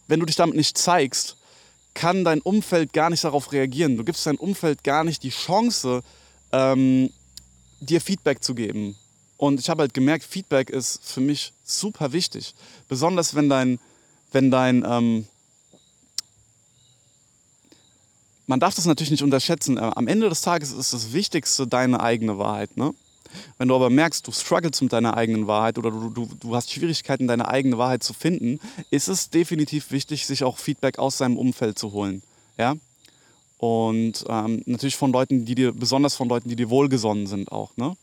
wenn 0.08 0.20
du 0.20 0.26
dich 0.26 0.36
damit 0.36 0.56
nicht 0.56 0.78
zeigst, 0.78 1.38
kann 1.94 2.24
dein 2.24 2.42
Umfeld 2.42 2.94
gar 2.94 3.10
nicht 3.10 3.24
darauf 3.24 3.52
reagieren. 3.52 3.98
Du 3.98 4.04
gibst 4.04 4.26
dein 4.26 4.38
Umfeld 4.38 4.84
gar 4.84 5.04
nicht 5.04 5.24
die 5.24 5.30
Chance, 5.30 6.02
ähm, 6.52 7.12
dir 7.80 8.00
Feedback 8.00 8.44
zu 8.44 8.56
geben. 8.56 8.96
Und 9.38 9.60
ich 9.60 9.70
habe 9.70 9.82
halt 9.82 9.94
gemerkt, 9.94 10.24
Feedback 10.24 10.70
ist 10.70 11.04
für 11.04 11.20
mich 11.20 11.54
super 11.64 12.14
wichtig. 12.14 12.54
Besonders 12.88 13.34
wenn 13.34 13.50
dein, 13.50 13.80
wenn 14.32 14.52
dein, 14.52 14.86
ähm, 14.88 15.28
man 18.48 18.60
darf 18.60 18.76
das 18.76 18.86
natürlich 18.86 19.12
nicht 19.12 19.24
unterschätzen. 19.24 19.78
Am 19.78 20.08
Ende 20.08 20.30
des 20.30 20.42
Tages 20.42 20.72
ist 20.72 20.94
das 20.94 21.14
Wichtigste 21.14 21.68
deine 21.68 22.02
eigene 22.02 22.38
Wahrheit. 22.38 22.76
Ne? 22.78 22.94
Wenn 23.58 23.68
du 23.68 23.76
aber 23.76 23.90
merkst, 23.90 24.28
du 24.28 24.32
struggles 24.32 24.82
mit 24.82 24.94
deiner 24.94 25.16
eigenen 25.16 25.48
Wahrheit 25.48 25.78
oder 25.78 25.92
du, 25.92 26.10
du, 26.10 26.30
du 26.40 26.56
hast 26.56 26.72
Schwierigkeiten, 26.72 27.28
deine 27.28 27.48
eigene 27.48 27.78
Wahrheit 27.78 28.04
zu 28.04 28.14
finden, 28.14 28.60
ist 28.90 29.08
es 29.08 29.30
definitiv 29.30 29.92
wichtig, 29.92 30.26
sich 30.26 30.44
auch 30.44 30.58
Feedback 30.58 31.00
aus 31.00 31.18
seinem 31.18 31.38
Umfeld 31.38 31.78
zu 31.78 31.92
holen. 31.92 32.24
Ja? 32.58 32.76
Und 33.58 34.26
ähm, 34.28 34.64
natürlich 34.66 34.96
von 34.96 35.12
Leuten, 35.12 35.46
die 35.46 35.56
dir, 35.56 35.72
besonders 35.72 36.16
von 36.16 36.28
Leuten, 36.28 36.50
die 36.50 36.56
dir 36.56 36.70
wohlgesonnen 36.70 37.28
sind 37.28 37.52
auch. 37.52 37.76
Ne? 37.78 37.96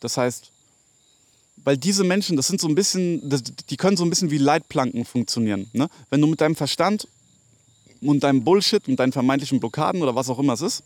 Das 0.00 0.16
heißt, 0.16 0.50
weil 1.64 1.76
diese 1.76 2.04
Menschen, 2.04 2.36
das 2.36 2.46
sind 2.46 2.60
so 2.60 2.68
ein 2.68 2.74
bisschen, 2.74 3.22
die 3.68 3.76
können 3.76 3.96
so 3.96 4.04
ein 4.04 4.10
bisschen 4.10 4.30
wie 4.30 4.38
Leitplanken 4.38 5.04
funktionieren. 5.04 5.68
Ne? 5.72 5.88
Wenn 6.08 6.20
du 6.20 6.26
mit 6.26 6.40
deinem 6.40 6.56
Verstand 6.56 7.06
und 8.02 8.22
deinem 8.22 8.44
Bullshit 8.44 8.86
und 8.88 8.96
deinen 8.96 9.12
vermeintlichen 9.12 9.60
Blockaden 9.60 10.02
oder 10.02 10.14
was 10.14 10.28
auch 10.28 10.38
immer 10.38 10.54
es 10.54 10.62
ist, 10.62 10.82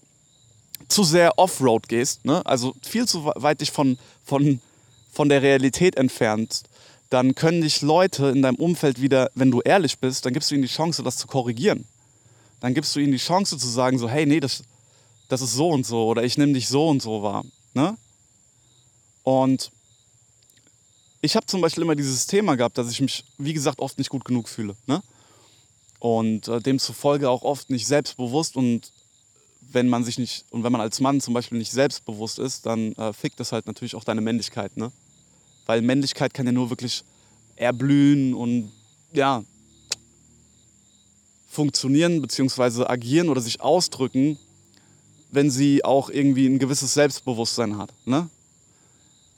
zu 0.88 1.04
sehr 1.04 1.38
Offroad 1.38 1.88
gehst, 1.88 2.24
ne? 2.24 2.44
also 2.44 2.74
viel 2.82 3.06
zu 3.06 3.24
weit 3.24 3.60
dich 3.60 3.70
von, 3.70 3.98
von, 4.24 4.60
von 5.12 5.28
der 5.28 5.42
Realität 5.42 5.96
entfernt, 5.96 6.64
dann 7.10 7.34
können 7.34 7.60
dich 7.60 7.80
Leute 7.82 8.26
in 8.26 8.42
deinem 8.42 8.56
Umfeld 8.56 9.00
wieder, 9.00 9.30
wenn 9.34 9.50
du 9.50 9.60
ehrlich 9.60 9.98
bist, 9.98 10.26
dann 10.26 10.32
gibst 10.32 10.50
du 10.50 10.54
ihnen 10.54 10.62
die 10.62 10.68
Chance, 10.68 11.02
das 11.02 11.16
zu 11.16 11.26
korrigieren. 11.26 11.86
Dann 12.60 12.74
gibst 12.74 12.96
du 12.96 13.00
ihnen 13.00 13.12
die 13.12 13.18
Chance 13.18 13.56
zu 13.58 13.68
sagen, 13.68 13.98
so, 13.98 14.08
hey, 14.08 14.26
nee, 14.26 14.40
das, 14.40 14.64
das 15.28 15.42
ist 15.42 15.54
so 15.54 15.68
und 15.68 15.86
so 15.86 16.06
oder 16.06 16.24
ich 16.24 16.38
nehme 16.38 16.54
dich 16.54 16.68
so 16.68 16.88
und 16.88 17.02
so 17.02 17.22
wahr. 17.22 17.44
Ne? 17.74 17.96
Und 19.22 19.70
ich 21.20 21.36
habe 21.36 21.46
zum 21.46 21.60
Beispiel 21.60 21.82
immer 21.84 21.94
dieses 21.94 22.26
Thema 22.26 22.56
gehabt, 22.56 22.76
dass 22.76 22.90
ich 22.90 23.00
mich, 23.00 23.24
wie 23.38 23.54
gesagt, 23.54 23.80
oft 23.80 23.96
nicht 23.98 24.10
gut 24.10 24.24
genug 24.24 24.48
fühle. 24.48 24.76
Ne? 24.86 25.02
Und 26.04 26.48
äh, 26.48 26.60
demzufolge 26.60 27.30
auch 27.30 27.40
oft 27.44 27.70
nicht 27.70 27.86
selbstbewusst 27.86 28.56
und 28.56 28.92
wenn 29.72 29.88
man 29.88 30.04
sich 30.04 30.18
nicht, 30.18 30.44
und 30.50 30.62
wenn 30.62 30.70
man 30.70 30.82
als 30.82 31.00
Mann 31.00 31.22
zum 31.22 31.32
Beispiel 31.32 31.56
nicht 31.56 31.72
selbstbewusst 31.72 32.38
ist, 32.38 32.66
dann 32.66 32.92
äh, 32.96 33.14
fickt 33.14 33.40
das 33.40 33.52
halt 33.52 33.66
natürlich 33.66 33.94
auch 33.94 34.04
deine 34.04 34.20
Männlichkeit, 34.20 34.76
ne? 34.76 34.92
Weil 35.64 35.80
Männlichkeit 35.80 36.34
kann 36.34 36.44
ja 36.44 36.52
nur 36.52 36.68
wirklich 36.68 37.04
erblühen 37.56 38.34
und 38.34 38.70
ja, 39.14 39.42
funktionieren 41.48 42.20
bzw. 42.20 42.84
agieren 42.84 43.30
oder 43.30 43.40
sich 43.40 43.62
ausdrücken, 43.62 44.38
wenn 45.30 45.50
sie 45.50 45.86
auch 45.86 46.10
irgendwie 46.10 46.44
ein 46.44 46.58
gewisses 46.58 46.92
Selbstbewusstsein 46.92 47.78
hat. 47.78 47.94
Ne? 48.04 48.28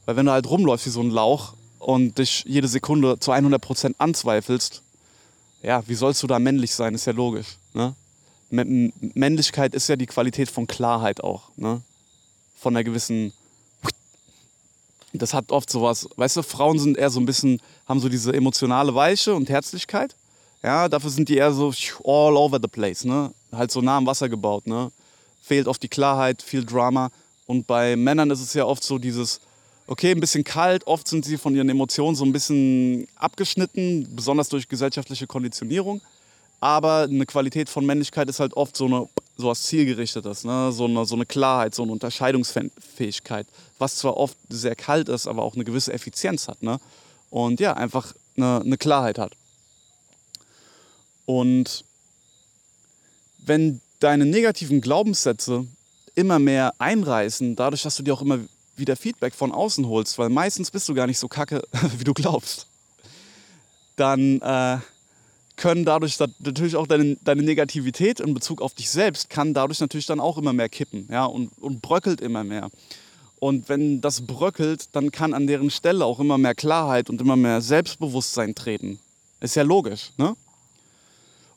Weil 0.04 0.16
wenn 0.16 0.26
du 0.26 0.32
halt 0.32 0.50
rumläufst 0.50 0.86
wie 0.86 0.90
so 0.90 1.00
ein 1.00 1.10
Lauch 1.10 1.54
und 1.78 2.18
dich 2.18 2.42
jede 2.44 2.66
Sekunde 2.66 3.20
zu 3.20 3.30
100% 3.30 3.94
anzweifelst, 3.98 4.82
ja, 5.66 5.82
wie 5.88 5.96
sollst 5.96 6.22
du 6.22 6.28
da 6.28 6.38
männlich 6.38 6.72
sein, 6.72 6.94
ist 6.94 7.06
ja 7.06 7.12
logisch. 7.12 7.58
Ne? 7.74 7.92
Männlichkeit 8.50 9.74
ist 9.74 9.88
ja 9.88 9.96
die 9.96 10.06
Qualität 10.06 10.48
von 10.48 10.68
Klarheit 10.68 11.20
auch. 11.24 11.50
Ne? 11.56 11.82
Von 12.56 12.76
einer 12.76 12.84
gewissen. 12.84 13.32
Das 15.12 15.34
hat 15.34 15.50
oft 15.50 15.68
sowas, 15.68 16.08
weißt 16.16 16.36
du, 16.36 16.42
Frauen 16.42 16.78
sind 16.78 16.96
eher 16.96 17.10
so 17.10 17.18
ein 17.18 17.26
bisschen, 17.26 17.60
haben 17.88 17.98
so 17.98 18.08
diese 18.08 18.32
emotionale 18.32 18.94
Weiche 18.94 19.34
und 19.34 19.48
Herzlichkeit. 19.48 20.14
Ja, 20.62 20.88
dafür 20.88 21.10
sind 21.10 21.28
die 21.28 21.36
eher 21.36 21.52
so 21.52 21.72
all 22.04 22.36
over 22.36 22.60
the 22.62 22.68
place, 22.68 23.04
ne? 23.04 23.32
Halt 23.50 23.72
so 23.72 23.80
nah 23.80 23.96
am 23.96 24.06
Wasser 24.06 24.28
gebaut, 24.28 24.68
ne? 24.68 24.92
Fehlt 25.42 25.66
oft 25.66 25.82
die 25.82 25.88
Klarheit, 25.88 26.42
viel 26.42 26.64
Drama. 26.64 27.10
Und 27.46 27.66
bei 27.66 27.96
Männern 27.96 28.30
ist 28.30 28.40
es 28.40 28.54
ja 28.54 28.64
oft 28.64 28.84
so 28.84 28.98
dieses, 28.98 29.40
okay, 29.86 30.12
ein 30.12 30.20
bisschen 30.20 30.44
kalt, 30.44 30.86
oft 30.86 31.06
sind 31.08 31.24
sie 31.24 31.36
von 31.36 31.54
ihren 31.54 31.68
Emotionen 31.68 32.16
so 32.16 32.24
ein 32.24 32.32
bisschen 32.32 33.06
abgeschnitten, 33.16 34.08
besonders 34.14 34.48
durch 34.48 34.68
gesellschaftliche 34.68 35.26
Konditionierung. 35.26 36.00
Aber 36.60 37.02
eine 37.02 37.26
Qualität 37.26 37.68
von 37.68 37.84
Männlichkeit 37.84 38.28
ist 38.28 38.40
halt 38.40 38.54
oft 38.54 38.76
so 38.76 38.86
eine 38.86 39.08
so 39.36 39.48
was 39.48 39.62
Zielgerichtetes, 39.64 40.44
ne? 40.44 40.72
so, 40.72 40.86
eine, 40.86 41.04
so 41.04 41.14
eine 41.14 41.26
Klarheit, 41.26 41.74
so 41.74 41.82
eine 41.82 41.92
Unterscheidungsfähigkeit, 41.92 43.46
was 43.78 43.96
zwar 43.96 44.16
oft 44.16 44.36
sehr 44.48 44.74
kalt 44.74 45.08
ist, 45.08 45.26
aber 45.26 45.42
auch 45.42 45.54
eine 45.54 45.64
gewisse 45.64 45.92
Effizienz 45.92 46.48
hat. 46.48 46.62
Ne? 46.62 46.80
Und 47.28 47.60
ja, 47.60 47.74
einfach 47.74 48.14
eine, 48.36 48.62
eine 48.64 48.78
Klarheit 48.78 49.18
hat. 49.18 49.32
Und 51.26 51.84
wenn 53.38 53.80
deine 54.00 54.24
negativen 54.24 54.80
Glaubenssätze 54.80 55.66
immer 56.14 56.38
mehr 56.38 56.72
einreißen, 56.78 57.56
dadurch, 57.56 57.82
dass 57.82 57.96
du 57.96 58.02
dir 58.02 58.14
auch 58.14 58.22
immer 58.22 58.38
wieder 58.76 58.96
Feedback 58.96 59.34
von 59.34 59.52
außen 59.52 59.86
holst, 59.86 60.18
weil 60.18 60.28
meistens 60.28 60.70
bist 60.70 60.88
du 60.88 60.94
gar 60.94 61.06
nicht 61.06 61.18
so 61.18 61.28
kacke, 61.28 61.62
wie 61.98 62.04
du 62.04 62.14
glaubst, 62.14 62.66
dann 63.96 64.40
äh, 64.40 64.78
können 65.56 65.84
dadurch 65.84 66.18
natürlich 66.18 66.76
auch 66.76 66.86
deine, 66.86 67.16
deine 67.16 67.42
Negativität 67.42 68.20
in 68.20 68.34
Bezug 68.34 68.60
auf 68.60 68.74
dich 68.74 68.90
selbst 68.90 69.30
kann 69.30 69.54
dadurch 69.54 69.80
natürlich 69.80 70.06
dann 70.06 70.20
auch 70.20 70.38
immer 70.38 70.52
mehr 70.52 70.68
kippen 70.68 71.08
ja, 71.10 71.24
und, 71.24 71.50
und 71.58 71.80
bröckelt 71.80 72.20
immer 72.20 72.44
mehr. 72.44 72.70
Und 73.38 73.68
wenn 73.68 74.00
das 74.00 74.22
bröckelt, 74.26 74.88
dann 74.92 75.10
kann 75.10 75.34
an 75.34 75.46
deren 75.46 75.70
Stelle 75.70 76.04
auch 76.04 76.20
immer 76.20 76.38
mehr 76.38 76.54
Klarheit 76.54 77.10
und 77.10 77.20
immer 77.20 77.36
mehr 77.36 77.60
Selbstbewusstsein 77.60 78.54
treten. 78.54 78.98
Ist 79.40 79.56
ja 79.56 79.62
logisch, 79.62 80.12
ne? 80.16 80.36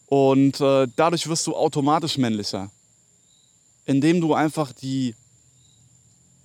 Und 0.07 0.59
äh, 0.59 0.87
dadurch 0.95 1.27
wirst 1.27 1.45
du 1.45 1.55
automatisch 1.55 2.17
männlicher, 2.17 2.71
indem 3.85 4.21
du 4.21 4.33
einfach 4.33 4.73
die, 4.73 5.13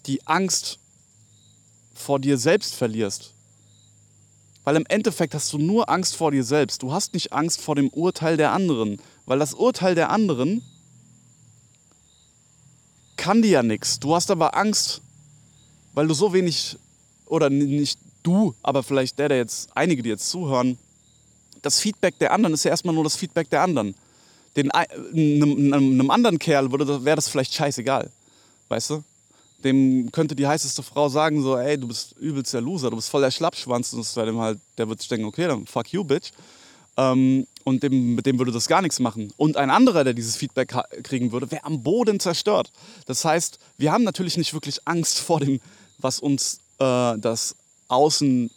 die 0.06 0.26
Angst 0.26 0.78
vor 1.94 2.18
dir 2.18 2.38
selbst 2.38 2.74
verlierst. 2.74 3.32
Weil 4.64 4.76
im 4.76 4.86
Endeffekt 4.88 5.34
hast 5.34 5.52
du 5.52 5.58
nur 5.58 5.88
Angst 5.88 6.16
vor 6.16 6.30
dir 6.30 6.42
selbst. 6.42 6.82
Du 6.82 6.92
hast 6.92 7.12
nicht 7.12 7.32
Angst 7.32 7.60
vor 7.60 7.76
dem 7.76 7.88
Urteil 7.88 8.36
der 8.36 8.52
anderen. 8.52 9.00
Weil 9.26 9.38
das 9.38 9.54
Urteil 9.54 9.94
der 9.94 10.10
anderen 10.10 10.62
kann 13.16 13.42
dir 13.42 13.50
ja 13.50 13.62
nichts. 13.62 14.00
Du 14.00 14.14
hast 14.14 14.30
aber 14.30 14.56
Angst, 14.56 15.02
weil 15.92 16.08
du 16.08 16.14
so 16.14 16.32
wenig, 16.32 16.76
oder 17.26 17.50
nicht 17.50 17.98
du, 18.22 18.54
aber 18.62 18.82
vielleicht 18.82 19.18
der, 19.18 19.28
der 19.28 19.38
jetzt, 19.38 19.68
einige, 19.74 20.02
die 20.02 20.08
jetzt 20.08 20.28
zuhören, 20.30 20.78
das 21.62 21.80
Feedback 21.80 22.18
der 22.18 22.32
anderen 22.32 22.54
ist 22.54 22.64
ja 22.64 22.70
erstmal 22.70 22.94
nur 22.94 23.04
das 23.04 23.16
Feedback 23.16 23.48
der 23.50 23.62
anderen. 23.62 23.94
Den, 24.56 24.70
einem, 24.70 25.72
einem 25.72 26.10
anderen 26.10 26.38
Kerl 26.38 26.70
wäre 26.70 27.16
das 27.16 27.28
vielleicht 27.28 27.54
scheißegal. 27.54 28.10
Weißt 28.68 28.90
du? 28.90 29.04
Dem 29.64 30.12
könnte 30.12 30.36
die 30.36 30.46
heißeste 30.46 30.82
Frau 30.82 31.08
sagen, 31.08 31.42
so, 31.42 31.56
ey, 31.56 31.78
du 31.78 31.88
bist 31.88 32.12
übelst 32.18 32.52
der 32.52 32.60
Loser, 32.60 32.90
du 32.90 32.96
bist 32.96 33.08
voll 33.08 33.22
der 33.22 33.30
Schlappschwanz. 33.30 33.92
Und 33.92 34.00
das 34.00 34.12
dem 34.12 34.38
halt, 34.38 34.58
der 34.78 34.88
wird 34.88 35.00
sich 35.00 35.08
denken, 35.08 35.26
okay, 35.26 35.46
dann 35.46 35.66
fuck 35.66 35.92
you, 35.92 36.04
bitch. 36.04 36.30
Ähm, 36.96 37.46
und 37.64 37.82
dem, 37.82 38.14
mit 38.14 38.26
dem 38.26 38.38
würde 38.38 38.52
das 38.52 38.68
gar 38.68 38.82
nichts 38.82 39.00
machen. 39.00 39.32
Und 39.36 39.56
ein 39.56 39.70
anderer, 39.70 40.04
der 40.04 40.12
dieses 40.12 40.36
Feedback 40.36 40.74
kriegen 41.02 41.32
würde, 41.32 41.50
wäre 41.50 41.64
am 41.64 41.82
Boden 41.82 42.20
zerstört. 42.20 42.70
Das 43.06 43.24
heißt, 43.24 43.58
wir 43.78 43.90
haben 43.90 44.04
natürlich 44.04 44.36
nicht 44.36 44.52
wirklich 44.52 44.86
Angst 44.86 45.18
vor 45.18 45.40
dem, 45.40 45.60
was 45.98 46.20
uns 46.20 46.60
äh, 46.78 47.18
das 47.18 47.56
Außen 47.88 48.50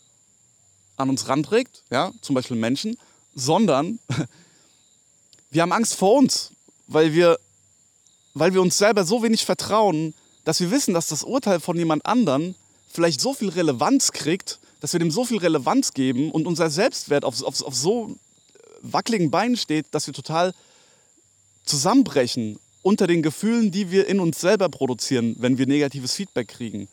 an 0.98 1.10
uns 1.10 1.30
ranträgt, 1.30 1.84
ja, 1.90 2.12
zum 2.22 2.36
Beispiel 2.36 2.58
Menschen, 2.58 2.98
sondern 3.36 4.00
wir 5.52 5.62
haben 5.62 5.72
Angst 5.72 5.96
vor 5.96 6.16
uns, 6.16 6.52
weil 6.88 7.14
wir, 7.14 7.40
weil 8.34 8.54
wir 8.54 8.62
uns 8.62 8.78
selber 8.78 9.06
so 9.06 9.24
wenig 9.24 9.46
vertrauen, 9.46 10.14
dass 10.48 10.62
wir 10.62 10.72
wissen, 10.72 10.94
dass 10.94 11.08
das 11.08 11.24
Urteil 11.24 11.60
von 11.60 11.76
jemand 11.76 12.06
anderen 12.06 12.56
vielleicht 12.88 13.20
so 13.20 13.34
viel 13.34 13.50
Relevanz 13.50 14.14
kriegt, 14.14 14.60
dass 14.80 14.94
wir 14.94 15.00
dem 15.02 15.12
so 15.12 15.26
viel 15.26 15.40
Relevanz 15.40 15.92
geben 15.92 16.32
und 16.32 16.48
unser 16.48 16.70
Selbstwert 16.70 17.26
auf, 17.26 17.44
auf, 17.44 17.62
auf 17.64 17.76
so 17.76 18.16
wackeligen 18.82 19.30
Beinen 19.30 19.58
steht, 19.58 19.88
dass 19.92 20.08
wir 20.08 20.14
total 20.14 20.54
zusammenbrechen 21.66 22.60
unter 22.82 23.08
den 23.08 23.24
Gefühlen, 23.24 23.72
die 23.72 23.92
wir 23.92 24.08
in 24.08 24.22
uns 24.22 24.40
selber 24.40 24.70
produzieren, 24.70 25.36
wenn 25.38 25.58
wir 25.58 25.68
negatives 25.68 26.14
Feedback 26.14 26.48
kriegen. 26.48 26.88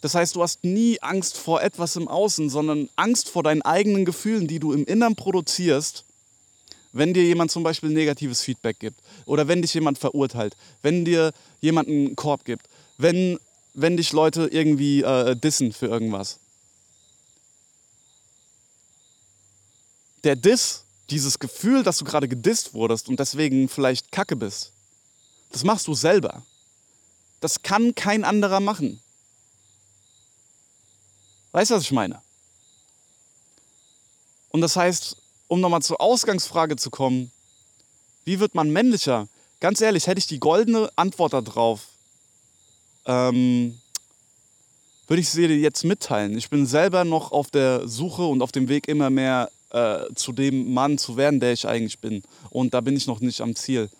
Das 0.00 0.14
heißt, 0.14 0.34
du 0.34 0.42
hast 0.42 0.64
nie 0.64 0.98
Angst 1.02 1.36
vor 1.36 1.62
etwas 1.62 1.96
im 1.96 2.08
Außen, 2.08 2.48
sondern 2.48 2.88
Angst 2.96 3.28
vor 3.28 3.42
deinen 3.42 3.60
eigenen 3.60 4.06
Gefühlen, 4.06 4.48
die 4.48 4.58
du 4.58 4.72
im 4.72 4.86
Innern 4.86 5.16
produzierst, 5.16 6.04
wenn 6.94 7.12
dir 7.12 7.24
jemand 7.24 7.50
zum 7.50 7.62
Beispiel 7.62 7.90
negatives 7.90 8.40
Feedback 8.40 8.78
gibt 8.78 9.00
oder 9.26 9.48
wenn 9.48 9.62
dich 9.62 9.74
jemand 9.74 9.98
verurteilt, 9.98 10.56
wenn 10.80 11.04
dir 11.04 11.32
jemand 11.60 11.88
einen 11.88 12.14
Korb 12.14 12.44
gibt, 12.44 12.68
wenn, 12.98 13.38
wenn 13.74 13.96
dich 13.96 14.12
Leute 14.12 14.46
irgendwie 14.46 15.02
äh, 15.02 15.34
dissen 15.34 15.72
für 15.72 15.86
irgendwas. 15.86 16.38
Der 20.22 20.36
Diss, 20.36 20.84
dieses 21.10 21.38
Gefühl, 21.38 21.82
dass 21.82 21.98
du 21.98 22.04
gerade 22.04 22.28
gedisst 22.28 22.72
wurdest 22.74 23.08
und 23.08 23.18
deswegen 23.18 23.68
vielleicht 23.68 24.12
kacke 24.12 24.36
bist, 24.36 24.72
das 25.50 25.64
machst 25.64 25.86
du 25.88 25.94
selber. 25.94 26.44
Das 27.40 27.62
kann 27.62 27.94
kein 27.94 28.24
anderer 28.24 28.60
machen. 28.60 29.00
Weißt 31.50 31.70
du, 31.70 31.74
was 31.74 31.82
ich 31.82 31.92
meine? 31.92 32.22
Und 34.50 34.60
das 34.60 34.76
heißt, 34.76 35.16
um 35.48 35.60
nochmal 35.60 35.82
zur 35.82 36.00
Ausgangsfrage 36.00 36.76
zu 36.76 36.90
kommen, 36.90 37.30
wie 38.24 38.40
wird 38.40 38.54
man 38.54 38.70
männlicher? 38.70 39.28
Ganz 39.60 39.80
ehrlich, 39.80 40.06
hätte 40.06 40.18
ich 40.18 40.26
die 40.26 40.40
goldene 40.40 40.90
Antwort 40.96 41.32
darauf, 41.32 41.86
ähm, 43.06 43.78
würde 45.06 45.20
ich 45.20 45.28
sie 45.28 45.46
dir 45.46 45.58
jetzt 45.58 45.84
mitteilen. 45.84 46.36
Ich 46.38 46.48
bin 46.48 46.66
selber 46.66 47.04
noch 47.04 47.32
auf 47.32 47.50
der 47.50 47.86
Suche 47.86 48.24
und 48.24 48.42
auf 48.42 48.52
dem 48.52 48.68
Weg 48.68 48.88
immer 48.88 49.10
mehr 49.10 49.50
äh, 49.70 50.04
zu 50.14 50.32
dem 50.32 50.72
Mann 50.72 50.96
zu 50.98 51.16
werden, 51.16 51.40
der 51.40 51.52
ich 51.52 51.66
eigentlich 51.66 51.98
bin. 51.98 52.22
Und 52.50 52.72
da 52.74 52.80
bin 52.80 52.96
ich 52.96 53.06
noch 53.06 53.20
nicht 53.20 53.40
am 53.40 53.54
Ziel. 53.54 53.90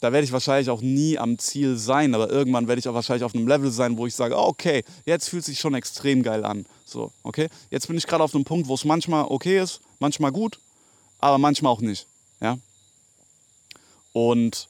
Da 0.00 0.12
werde 0.12 0.24
ich 0.24 0.32
wahrscheinlich 0.32 0.70
auch 0.70 0.80
nie 0.80 1.18
am 1.18 1.38
Ziel 1.38 1.76
sein, 1.76 2.14
aber 2.14 2.30
irgendwann 2.30 2.68
werde 2.68 2.80
ich 2.80 2.88
auch 2.88 2.94
wahrscheinlich 2.94 3.24
auf 3.24 3.34
einem 3.34 3.46
Level 3.46 3.70
sein, 3.70 3.98
wo 3.98 4.06
ich 4.06 4.14
sage, 4.14 4.34
oh, 4.34 4.46
okay, 4.46 4.82
jetzt 5.04 5.28
fühlt 5.28 5.44
sich 5.44 5.60
schon 5.60 5.74
extrem 5.74 6.22
geil 6.22 6.44
an. 6.44 6.66
So, 6.86 7.12
okay? 7.22 7.48
Jetzt 7.70 7.86
bin 7.86 7.98
ich 7.98 8.06
gerade 8.06 8.24
auf 8.24 8.34
einem 8.34 8.44
Punkt, 8.44 8.66
wo 8.66 8.74
es 8.74 8.84
manchmal 8.86 9.26
okay 9.28 9.60
ist, 9.60 9.80
manchmal 9.98 10.32
gut, 10.32 10.58
aber 11.18 11.36
manchmal 11.36 11.70
auch 11.72 11.82
nicht. 11.82 12.06
Ja? 12.40 12.58
Und 14.12 14.68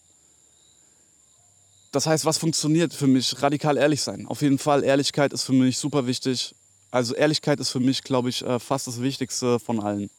das 1.93 2.07
heißt, 2.07 2.25
was 2.25 2.39
funktioniert 2.39 2.93
für 2.93 3.07
mich? 3.07 3.41
Radikal 3.41 3.77
ehrlich 3.77 4.03
sein. 4.03 4.27
Auf 4.27 4.43
jeden 4.43 4.59
Fall, 4.59 4.85
Ehrlichkeit 4.85 5.33
ist 5.33 5.45
für 5.45 5.53
mich 5.53 5.79
super 5.79 6.07
wichtig. 6.07 6.55
Also 6.91 7.15
Ehrlichkeit 7.15 7.61
ist 7.61 7.71
für 7.71 7.81
mich, 7.81 8.03
glaube 8.03 8.29
ich, 8.29 8.43
äh, 8.43 8.59
fast 8.59 8.89
das 8.89 9.01
Wichtigste 9.01 9.61
von 9.61 9.81
allen. 9.81 10.11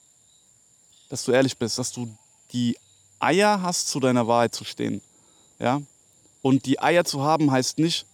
Dass 1.10 1.26
du 1.26 1.34
ehrlich 1.34 1.58
bist, 1.58 1.78
dass 1.78 1.92
du 1.92 2.18
die 2.54 2.78
Eier 3.22 3.62
hast, 3.62 3.90
zu 3.90 4.00
deiner 4.00 4.28
Wahrheit 4.28 4.56
zu 4.56 4.64
stehen. 4.64 5.02
Ja? 5.60 5.82
Und 6.42 6.66
die 6.66 6.80
Eier 6.80 7.06
zu 7.06 7.22
haben 7.22 7.52
heißt 7.52 7.78
nicht, 7.80 8.06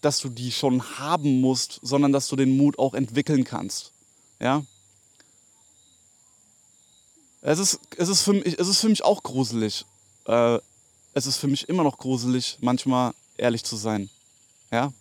dass 0.00 0.18
du 0.18 0.28
die 0.28 0.50
schon 0.50 0.82
haben 0.98 1.40
musst, 1.40 1.78
sondern 1.82 2.12
dass 2.12 2.28
du 2.28 2.36
den 2.36 2.56
Mut 2.56 2.78
auch 2.78 2.94
entwickeln 2.94 3.44
kannst. 3.44 3.92
Ja? 4.40 4.64
Es 7.42 7.58
ist, 7.58 7.80
es 7.96 8.08
ist, 8.08 8.22
für, 8.22 8.32
mich, 8.32 8.58
es 8.58 8.68
ist 8.68 8.80
für 8.80 8.88
mich 8.88 9.04
auch 9.04 9.22
gruselig. 9.22 9.84
Äh, 10.26 10.58
es 11.12 11.26
ist 11.26 11.36
für 11.36 11.48
mich 11.48 11.68
immer 11.68 11.82
noch 11.82 11.98
gruselig, 11.98 12.58
manchmal 12.60 13.12
ehrlich 13.36 13.64
zu 13.64 13.76
sein. 13.76 14.10
Ja? 14.70 14.92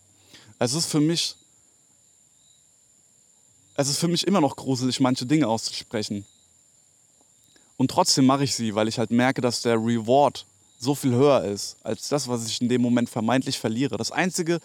Es 0.58 0.74
ist 0.74 0.88
für 0.88 1.00
mich, 1.00 1.36
es 3.76 3.88
ist 3.88 3.98
für 3.98 4.08
mich 4.08 4.28
immer 4.28 4.42
noch 4.42 4.56
gruselig, 4.56 5.00
manche 5.00 5.26
Dinge 5.26 5.48
auszusprechen. 5.48 6.26
Und 7.80 7.90
trotzdem 7.90 8.28
mache 8.28 8.44
ich 8.44 8.54
sie, 8.54 8.76
weil 8.76 8.88
ich 8.88 9.00
halt 9.00 9.10
merke, 9.10 9.42
dass 9.42 9.64
der 9.64 9.78
Reward 9.78 10.46
so 10.80 10.94
viel 10.94 11.14
höher 11.14 11.44
ist 11.46 11.78
als 11.84 12.10
das, 12.10 12.28
was 12.28 12.46
ich 12.46 12.62
in 12.62 12.70
dem 12.70 12.82
Moment 12.82 13.10
vermeintlich 13.10 13.58
verliere. 13.58 13.98
Das 13.98 14.12
Einzige, 14.12 14.60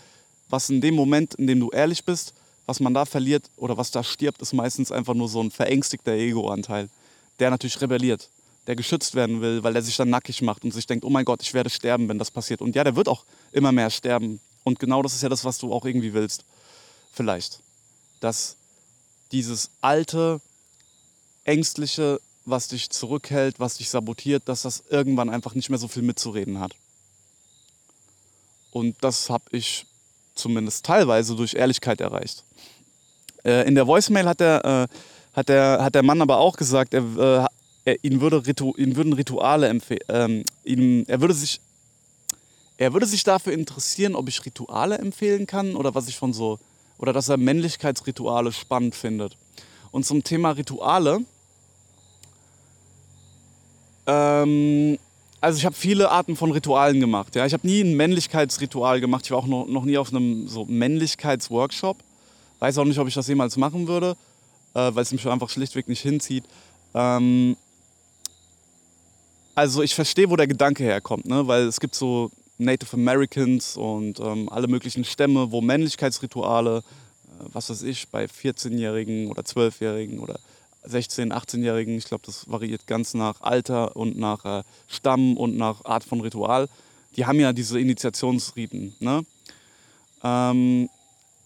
was 0.50 0.68
in 0.68 0.82
dem 0.82 0.94
Moment, 0.94 1.34
in 1.36 1.46
dem 1.46 1.60
du 1.60 1.70
ehrlich 1.70 2.04
bist, 2.04 2.34
was 2.66 2.80
man 2.80 2.92
da 2.92 3.06
verliert 3.06 3.48
oder 3.56 3.78
was 3.78 3.90
da 3.90 4.04
stirbt, 4.04 4.42
ist 4.42 4.52
meistens 4.52 4.92
einfach 4.92 5.14
nur 5.14 5.30
so 5.30 5.40
ein 5.40 5.50
verängstigter 5.50 6.12
Ego-Anteil 6.12 6.90
der 7.38 7.50
natürlich 7.50 7.80
rebelliert, 7.80 8.28
der 8.66 8.76
geschützt 8.76 9.14
werden 9.14 9.40
will, 9.40 9.62
weil 9.62 9.76
er 9.76 9.82
sich 9.82 9.96
dann 9.96 10.10
nackig 10.10 10.42
macht 10.42 10.64
und 10.64 10.72
sich 10.72 10.86
denkt, 10.86 11.04
oh 11.04 11.10
mein 11.10 11.24
Gott, 11.24 11.42
ich 11.42 11.54
werde 11.54 11.70
sterben, 11.70 12.08
wenn 12.08 12.18
das 12.18 12.30
passiert. 12.30 12.60
Und 12.60 12.74
ja, 12.74 12.84
der 12.84 12.96
wird 12.96 13.08
auch 13.08 13.24
immer 13.52 13.72
mehr 13.72 13.90
sterben. 13.90 14.40
Und 14.62 14.78
genau 14.78 15.02
das 15.02 15.14
ist 15.14 15.22
ja 15.22 15.28
das, 15.28 15.44
was 15.44 15.58
du 15.58 15.72
auch 15.72 15.84
irgendwie 15.84 16.14
willst. 16.14 16.44
Vielleicht. 17.12 17.60
Dass 18.20 18.56
dieses 19.32 19.70
alte, 19.80 20.40
ängstliche, 21.44 22.20
was 22.44 22.68
dich 22.68 22.90
zurückhält, 22.90 23.60
was 23.60 23.76
dich 23.78 23.90
sabotiert, 23.90 24.48
dass 24.48 24.62
das 24.62 24.84
irgendwann 24.88 25.30
einfach 25.30 25.54
nicht 25.54 25.70
mehr 25.70 25.78
so 25.78 25.88
viel 25.88 26.02
mitzureden 26.02 26.60
hat. 26.60 26.74
Und 28.70 28.96
das 29.02 29.30
habe 29.30 29.44
ich 29.52 29.86
zumindest 30.34 30.84
teilweise 30.84 31.36
durch 31.36 31.54
Ehrlichkeit 31.54 32.00
erreicht. 32.00 32.44
Äh, 33.44 33.66
in 33.66 33.74
der 33.74 33.86
Voicemail 33.86 34.26
hat 34.26 34.40
er 34.40 34.64
äh, 34.64 34.88
hat 35.34 35.48
der, 35.48 35.78
hat 35.82 35.94
der 35.94 36.02
Mann 36.02 36.22
aber 36.22 36.38
auch 36.38 36.56
gesagt, 36.56 36.94
er, 36.94 37.02
äh, 37.02 37.46
er 37.84 38.04
ihn, 38.04 38.20
würde 38.20 38.46
Ritu, 38.46 38.72
ihn 38.76 38.96
würden 38.96 39.12
Rituale 39.12 39.68
empfehlen. 39.68 40.44
Ähm, 40.64 41.04
er, 41.06 41.20
würde 41.20 41.34
sich, 41.34 41.60
er 42.78 42.92
würde 42.92 43.06
sich 43.06 43.24
dafür 43.24 43.52
interessieren, 43.52 44.14
ob 44.14 44.28
ich 44.28 44.44
Rituale 44.46 44.98
empfehlen 44.98 45.46
kann 45.46 45.74
oder 45.74 45.94
was 45.94 46.08
ich 46.08 46.16
von 46.16 46.32
so. 46.32 46.58
Oder 46.98 47.12
dass 47.12 47.28
er 47.28 47.36
Männlichkeitsrituale 47.36 48.52
spannend 48.52 48.94
findet. 48.94 49.36
Und 49.90 50.06
zum 50.06 50.24
Thema 50.24 50.52
Rituale. 50.52 51.20
Ähm, 54.06 54.98
also 55.40 55.58
ich 55.58 55.66
habe 55.66 55.74
viele 55.74 56.10
Arten 56.10 56.36
von 56.36 56.52
Ritualen 56.52 57.00
gemacht. 57.00 57.34
Ja? 57.36 57.46
Ich 57.46 57.52
habe 57.52 57.66
nie 57.66 57.80
ein 57.80 57.96
Männlichkeitsritual 57.96 59.00
gemacht. 59.00 59.24
Ich 59.24 59.30
war 59.30 59.38
auch 59.38 59.46
noch, 59.46 59.66
noch 59.66 59.84
nie 59.84 59.98
auf 59.98 60.10
einem 60.10 60.48
so 60.48 60.64
Männlichkeitsworkshop. 60.64 61.98
Weiß 62.60 62.78
auch 62.78 62.84
nicht, 62.84 62.98
ob 62.98 63.08
ich 63.08 63.14
das 63.14 63.28
jemals 63.28 63.56
machen 63.56 63.88
würde 63.88 64.16
äh, 64.74 64.94
weil 64.94 65.02
es 65.02 65.12
mich 65.12 65.26
einfach 65.26 65.48
schlichtweg 65.48 65.88
nicht 65.88 66.02
hinzieht. 66.02 66.44
Ähm, 66.92 67.56
also 69.54 69.82
ich 69.82 69.94
verstehe, 69.94 70.28
wo 70.30 70.36
der 70.36 70.48
Gedanke 70.48 70.82
herkommt, 70.82 71.26
ne? 71.26 71.46
weil 71.46 71.62
es 71.62 71.80
gibt 71.80 71.94
so 71.94 72.30
Native 72.58 72.94
Americans 72.94 73.76
und 73.76 74.20
ähm, 74.20 74.48
alle 74.48 74.68
möglichen 74.68 75.04
Stämme, 75.04 75.50
wo 75.50 75.60
Männlichkeitsrituale, 75.60 76.78
äh, 76.78 77.44
was 77.52 77.70
weiß 77.70 77.82
ich, 77.82 78.08
bei 78.08 78.24
14-Jährigen 78.24 79.28
oder 79.28 79.42
12-Jährigen 79.42 80.18
oder 80.18 80.38
16-, 80.86 81.32
18-Jährigen, 81.32 81.96
ich 81.96 82.04
glaube, 82.04 82.24
das 82.26 82.48
variiert 82.50 82.86
ganz 82.86 83.14
nach 83.14 83.40
Alter 83.40 83.96
und 83.96 84.18
nach 84.18 84.44
äh, 84.44 84.62
Stamm 84.88 85.36
und 85.36 85.56
nach 85.56 85.84
Art 85.84 86.04
von 86.04 86.20
Ritual, 86.20 86.68
die 87.16 87.26
haben 87.26 87.40
ja 87.40 87.52
diese 87.52 87.80
Initiationsriten. 87.80 88.94
Ne? 89.00 89.24
Ähm, 90.22 90.88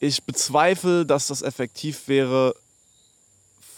ich 0.00 0.22
bezweifle, 0.24 1.04
dass 1.04 1.28
das 1.28 1.42
effektiv 1.42 2.08
wäre, 2.08 2.54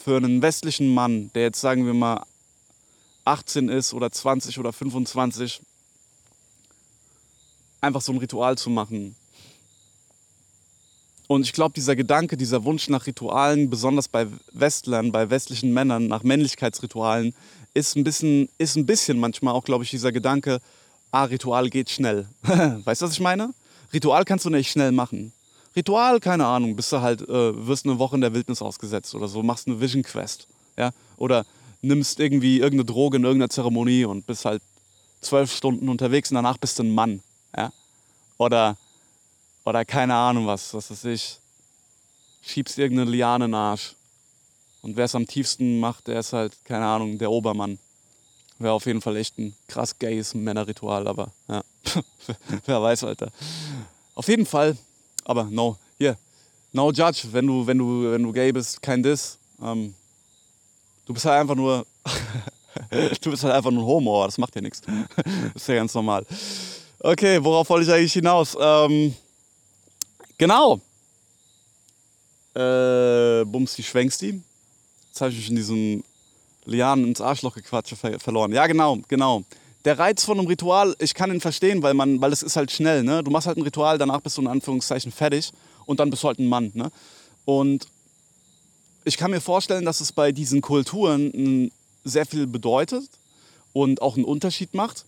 für 0.04 0.16
einen 0.16 0.40
westlichen 0.40 0.92
Mann, 0.92 1.30
der 1.34 1.42
jetzt 1.42 1.60
sagen 1.60 1.84
wir 1.84 1.94
mal 1.94 2.24
18 3.24 3.68
ist 3.68 3.92
oder 3.92 4.10
20 4.10 4.58
oder 4.58 4.72
25, 4.72 5.60
einfach 7.80 8.00
so 8.00 8.12
ein 8.12 8.18
Ritual 8.18 8.56
zu 8.56 8.70
machen. 8.70 9.14
Und 11.30 11.42
ich 11.42 11.52
glaube, 11.52 11.74
dieser 11.74 11.94
Gedanke, 11.94 12.36
dieser 12.36 12.64
Wunsch 12.64 12.88
nach 12.88 13.06
Ritualen, 13.06 13.70
besonders 13.70 14.08
bei 14.08 14.26
Westlern, 14.50 15.12
bei 15.12 15.30
westlichen 15.30 15.72
Männern, 15.72 16.08
nach 16.08 16.24
Männlichkeitsritualen, 16.24 17.36
ist 17.72 17.96
ein 17.96 18.02
bisschen, 18.02 18.48
ist 18.58 18.74
ein 18.74 18.84
bisschen 18.84 19.20
manchmal 19.20 19.54
auch, 19.54 19.62
glaube 19.62 19.84
ich, 19.84 19.90
dieser 19.90 20.10
Gedanke, 20.10 20.58
ah, 21.12 21.22
Ritual 21.22 21.70
geht 21.70 21.88
schnell. 21.88 22.26
weißt 22.42 23.02
du, 23.02 23.06
was 23.06 23.12
ich 23.12 23.20
meine? 23.20 23.54
Ritual 23.92 24.24
kannst 24.24 24.44
du 24.44 24.50
nicht 24.50 24.72
schnell 24.72 24.90
machen. 24.90 25.32
Ritual, 25.76 26.18
keine 26.18 26.46
Ahnung, 26.46 26.74
bist 26.74 26.90
du 26.90 27.00
halt, 27.00 27.20
äh, 27.22 27.64
wirst 27.64 27.86
eine 27.86 28.00
Woche 28.00 28.16
in 28.16 28.22
der 28.22 28.34
Wildnis 28.34 28.60
ausgesetzt 28.60 29.14
oder 29.14 29.28
so, 29.28 29.44
machst 29.44 29.68
eine 29.68 29.80
Vision 29.80 30.02
Quest, 30.02 30.48
ja, 30.76 30.90
oder 31.16 31.46
nimmst 31.80 32.18
irgendwie 32.18 32.56
irgendeine 32.56 32.86
Droge 32.86 33.18
in 33.18 33.22
irgendeiner 33.22 33.50
Zeremonie 33.50 34.04
und 34.04 34.26
bist 34.26 34.44
halt 34.44 34.62
zwölf 35.20 35.54
Stunden 35.54 35.88
unterwegs 35.88 36.32
und 36.32 36.34
danach 36.34 36.58
bist 36.58 36.80
du 36.80 36.82
ein 36.82 36.92
Mann. 36.92 37.22
Ja? 37.56 37.70
Oder, 38.36 38.76
oder 39.64 39.84
keine 39.84 40.14
Ahnung 40.14 40.46
was, 40.46 40.72
was 40.74 40.90
weiß 40.90 41.04
ich. 41.06 41.38
Schiebst 42.42 42.78
irgendeine 42.78 43.10
Liane 43.10 43.44
in 43.44 43.50
den 43.50 43.54
Arsch. 43.54 43.94
Und 44.82 44.96
wer 44.96 45.04
es 45.04 45.14
am 45.14 45.26
tiefsten 45.26 45.78
macht, 45.78 46.06
der 46.06 46.20
ist 46.20 46.32
halt, 46.32 46.56
keine 46.64 46.86
Ahnung, 46.86 47.18
der 47.18 47.30
Obermann. 47.30 47.78
Wäre 48.58 48.72
auf 48.72 48.86
jeden 48.86 49.00
Fall 49.00 49.16
echt 49.16 49.38
ein 49.38 49.54
krass 49.68 49.98
gayes 49.98 50.34
Männerritual, 50.34 51.06
aber 51.06 51.32
ja. 51.48 51.62
wer 52.66 52.82
weiß, 52.82 53.04
Alter. 53.04 53.30
Auf 54.14 54.28
jeden 54.28 54.46
Fall, 54.46 54.76
aber 55.24 55.44
no, 55.44 55.76
hier, 55.98 56.16
no 56.72 56.90
judge, 56.92 57.28
wenn 57.32 57.46
du, 57.46 57.66
wenn 57.66 57.78
du, 57.78 58.12
wenn 58.12 58.22
du 58.22 58.32
gay 58.32 58.52
bist, 58.52 58.80
kein 58.82 59.02
Diss. 59.02 59.38
Ähm, 59.62 59.94
du 61.06 61.14
bist 61.14 61.24
halt 61.24 61.40
einfach 61.40 61.54
nur, 61.54 61.86
du 63.22 63.30
bist 63.30 63.44
halt 63.44 63.54
einfach 63.54 63.70
nur 63.70 63.82
ein 63.82 63.86
Homo, 63.86 64.24
das 64.24 64.38
macht 64.38 64.54
ja 64.54 64.60
nichts. 64.60 64.82
ist 65.54 65.68
ja 65.68 65.76
ganz 65.76 65.94
normal. 65.94 66.26
Okay, 66.98 67.42
worauf 67.42 67.68
wollte 67.70 67.86
ich 67.86 67.92
eigentlich 67.92 68.12
hinaus? 68.12 68.56
Ähm, 68.60 69.14
genau. 70.40 70.80
Äh, 72.54 73.44
Bumsti 73.44 73.82
Schwenksti. 73.82 74.42
Jetzt 75.08 75.20
habe 75.20 75.30
ich 75.30 75.36
mich 75.36 75.50
in 75.50 75.56
diesem 75.56 76.04
Lianen 76.64 77.04
ins 77.04 77.20
Arschloch 77.20 77.54
gequatscht 77.54 77.96
ver 77.96 78.18
verloren. 78.18 78.52
Ja, 78.52 78.66
genau, 78.66 78.98
genau. 79.06 79.44
Der 79.84 79.98
Reiz 79.98 80.24
von 80.24 80.38
einem 80.38 80.48
Ritual, 80.48 80.94
ich 80.98 81.14
kann 81.14 81.30
ihn 81.30 81.40
verstehen, 81.40 81.82
weil 81.82 81.94
man, 81.94 82.20
weil 82.20 82.32
es 82.32 82.42
ist 82.42 82.56
halt 82.56 82.70
schnell, 82.70 83.02
ne? 83.02 83.22
Du 83.22 83.30
machst 83.30 83.46
halt 83.46 83.56
ein 83.56 83.62
Ritual, 83.62 83.98
danach 83.98 84.20
bist 84.20 84.36
du 84.36 84.42
in 84.42 84.48
Anführungszeichen 84.48 85.12
fertig 85.12 85.52
und 85.86 86.00
dann 86.00 86.10
bist 86.10 86.22
du 86.22 86.28
halt 86.28 86.38
ein 86.38 86.48
Mann, 86.48 86.70
ne? 86.74 86.90
Und 87.44 87.86
ich 89.04 89.16
kann 89.16 89.30
mir 89.30 89.40
vorstellen, 89.40 89.84
dass 89.84 90.00
es 90.00 90.12
bei 90.12 90.32
diesen 90.32 90.60
Kulturen 90.60 91.70
sehr 92.04 92.26
viel 92.26 92.46
bedeutet 92.46 93.08
und 93.72 94.02
auch 94.02 94.16
einen 94.16 94.24
Unterschied 94.24 94.74
macht 94.74 95.06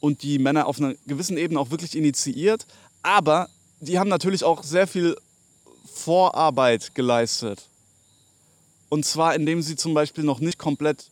und 0.00 0.22
die 0.22 0.38
Männer 0.38 0.66
auf 0.66 0.78
einer 0.78 0.94
gewissen 1.06 1.36
Ebene 1.36 1.60
auch 1.60 1.70
wirklich 1.70 1.94
initiiert. 1.96 2.66
Aber 3.02 3.48
die 3.80 3.98
haben 3.98 4.08
natürlich 4.08 4.44
auch 4.44 4.62
sehr 4.62 4.86
viel 4.86 5.16
Vorarbeit 5.84 6.94
geleistet. 6.94 7.68
Und 8.88 9.04
zwar 9.04 9.34
indem 9.34 9.62
sie 9.62 9.76
zum 9.76 9.94
Beispiel 9.94 10.24
noch 10.24 10.40
nicht 10.40 10.58
komplett 10.58 11.10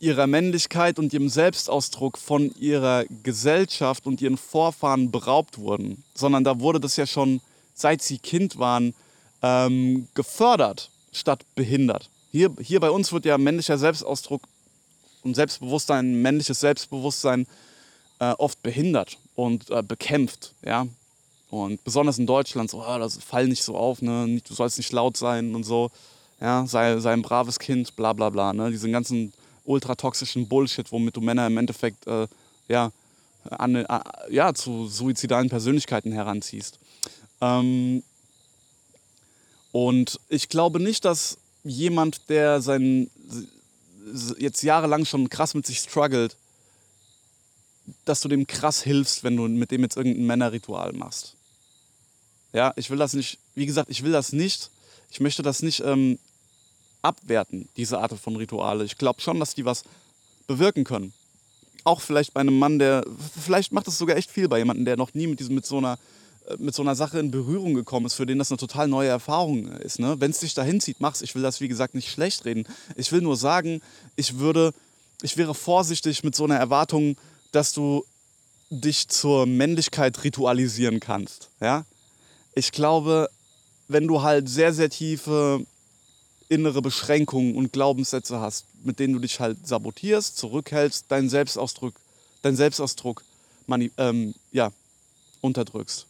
ihrer 0.00 0.26
Männlichkeit 0.26 0.98
und 0.98 1.12
ihrem 1.12 1.28
Selbstausdruck 1.28 2.18
von 2.18 2.54
ihrer 2.54 3.04
Gesellschaft 3.22 4.06
und 4.06 4.20
ihren 4.20 4.36
Vorfahren 4.36 5.10
beraubt 5.10 5.58
wurden, 5.58 6.04
sondern 6.14 6.44
da 6.44 6.60
wurde 6.60 6.80
das 6.80 6.96
ja 6.96 7.06
schon, 7.06 7.40
seit 7.74 8.02
sie 8.02 8.18
Kind 8.18 8.58
waren, 8.58 8.94
ähm, 9.42 10.08
gefördert 10.14 10.90
statt 11.12 11.44
behindert. 11.54 12.10
Hier, 12.30 12.54
hier 12.60 12.80
bei 12.80 12.90
uns 12.90 13.12
wird 13.12 13.24
ja 13.24 13.38
männlicher 13.38 13.78
Selbstausdruck 13.78 14.42
und 15.22 15.34
Selbstbewusstsein, 15.34 16.22
männliches 16.22 16.60
Selbstbewusstsein 16.60 17.46
äh, 18.18 18.32
oft 18.32 18.62
behindert 18.62 19.18
und 19.34 19.70
äh, 19.70 19.82
bekämpft. 19.82 20.54
Ja? 20.64 20.86
Und 21.50 21.82
besonders 21.84 22.18
in 22.18 22.26
Deutschland, 22.26 22.70
so, 22.70 22.84
oh, 22.84 22.98
das 22.98 23.18
fall 23.18 23.48
nicht 23.48 23.62
so 23.62 23.76
auf, 23.76 24.02
ne? 24.02 24.40
du 24.46 24.54
sollst 24.54 24.78
nicht 24.78 24.92
laut 24.92 25.16
sein 25.16 25.54
und 25.54 25.64
so. 25.64 25.90
Ja? 26.40 26.66
Sei, 26.66 26.98
sei 26.98 27.12
ein 27.12 27.22
braves 27.22 27.58
Kind, 27.58 27.96
bla 27.96 28.12
bla 28.12 28.30
bla. 28.30 28.52
Ne? 28.52 28.70
Diesen 28.70 28.92
ganzen 28.92 29.32
ultratoxischen 29.64 30.48
Bullshit, 30.48 30.90
womit 30.90 31.16
du 31.16 31.20
Männer 31.20 31.46
im 31.46 31.58
Endeffekt 31.58 32.06
äh, 32.06 32.26
ja, 32.68 32.90
an, 33.50 33.76
äh, 33.76 33.86
ja, 34.30 34.54
zu 34.54 34.88
suizidalen 34.88 35.48
Persönlichkeiten 35.48 36.12
heranziehst. 36.12 36.78
Ähm, 37.40 38.02
und 39.72 40.18
ich 40.28 40.48
glaube 40.48 40.80
nicht, 40.80 41.04
dass 41.04 41.38
jemand, 41.64 42.28
der 42.30 42.60
sein, 42.62 43.10
jetzt 44.38 44.62
jahrelang 44.62 45.04
schon 45.04 45.28
krass 45.28 45.54
mit 45.54 45.66
sich 45.66 45.78
struggelt, 45.78 46.36
dass 48.04 48.20
du 48.20 48.28
dem 48.28 48.46
krass 48.46 48.82
hilfst, 48.82 49.24
wenn 49.24 49.36
du 49.36 49.48
mit 49.48 49.70
dem 49.70 49.82
jetzt 49.82 49.96
irgendein 49.96 50.26
Männerritual 50.26 50.92
machst. 50.92 51.34
Ja, 52.52 52.72
ich 52.76 52.90
will 52.90 52.98
das 52.98 53.12
nicht, 53.12 53.38
wie 53.54 53.66
gesagt, 53.66 53.90
ich 53.90 54.02
will 54.02 54.12
das 54.12 54.32
nicht, 54.32 54.70
ich 55.10 55.20
möchte 55.20 55.42
das 55.42 55.62
nicht 55.62 55.80
ähm, 55.84 56.18
abwerten, 57.02 57.68
diese 57.76 57.98
Art 57.98 58.12
von 58.18 58.36
Rituale. 58.36 58.84
Ich 58.84 58.98
glaube 58.98 59.20
schon, 59.20 59.38
dass 59.38 59.54
die 59.54 59.64
was 59.64 59.84
bewirken 60.46 60.84
können. 60.84 61.12
Auch 61.84 62.00
vielleicht 62.00 62.34
bei 62.34 62.40
einem 62.40 62.58
Mann, 62.58 62.78
der, 62.78 63.04
vielleicht 63.40 63.72
macht 63.72 63.86
das 63.86 63.98
sogar 63.98 64.16
echt 64.16 64.30
viel 64.30 64.48
bei 64.48 64.58
jemandem, 64.58 64.84
der 64.84 64.96
noch 64.96 65.14
nie 65.14 65.26
mit, 65.26 65.40
diesem, 65.40 65.54
mit, 65.54 65.66
so 65.66 65.78
einer, 65.78 65.98
äh, 66.48 66.56
mit 66.58 66.74
so 66.74 66.82
einer 66.82 66.94
Sache 66.94 67.18
in 67.18 67.30
Berührung 67.30 67.74
gekommen 67.74 68.06
ist, 68.06 68.14
für 68.14 68.26
den 68.26 68.38
das 68.38 68.50
eine 68.50 68.58
total 68.58 68.88
neue 68.88 69.08
Erfahrung 69.08 69.68
ist. 69.68 69.98
Ne? 69.98 70.20
Wenn 70.20 70.30
es 70.30 70.40
dich 70.40 70.54
dahin 70.54 70.80
zieht, 70.80 71.00
mach's. 71.00 71.22
Ich 71.22 71.34
will 71.34 71.42
das, 71.42 71.60
wie 71.60 71.68
gesagt, 71.68 71.94
nicht 71.94 72.10
schlecht 72.10 72.44
reden. 72.44 72.66
Ich 72.96 73.12
will 73.12 73.20
nur 73.20 73.36
sagen, 73.36 73.80
ich 74.16 74.38
würde, 74.38 74.72
ich 75.22 75.36
wäre 75.36 75.54
vorsichtig 75.54 76.24
mit 76.24 76.34
so 76.34 76.44
einer 76.44 76.56
Erwartung, 76.56 77.16
dass 77.52 77.72
du 77.72 78.04
dich 78.70 79.08
zur 79.08 79.46
Männlichkeit 79.46 80.22
ritualisieren 80.24 81.00
kannst. 81.00 81.50
Ja? 81.60 81.84
Ich 82.54 82.72
glaube, 82.72 83.28
wenn 83.88 84.06
du 84.06 84.22
halt 84.22 84.48
sehr, 84.48 84.72
sehr 84.72 84.90
tiefe 84.90 85.64
innere 86.48 86.82
Beschränkungen 86.82 87.56
und 87.56 87.72
Glaubenssätze 87.72 88.40
hast, 88.40 88.66
mit 88.82 88.98
denen 88.98 89.14
du 89.14 89.20
dich 89.20 89.40
halt 89.40 89.66
sabotierst, 89.66 90.36
zurückhältst, 90.36 91.06
deinen 91.10 91.28
Selbstausdruck, 91.28 91.94
deinen 92.42 92.56
Selbstausdruck 92.56 93.22
ähm, 93.98 94.34
ja, 94.52 94.72
unterdrückst, 95.40 96.06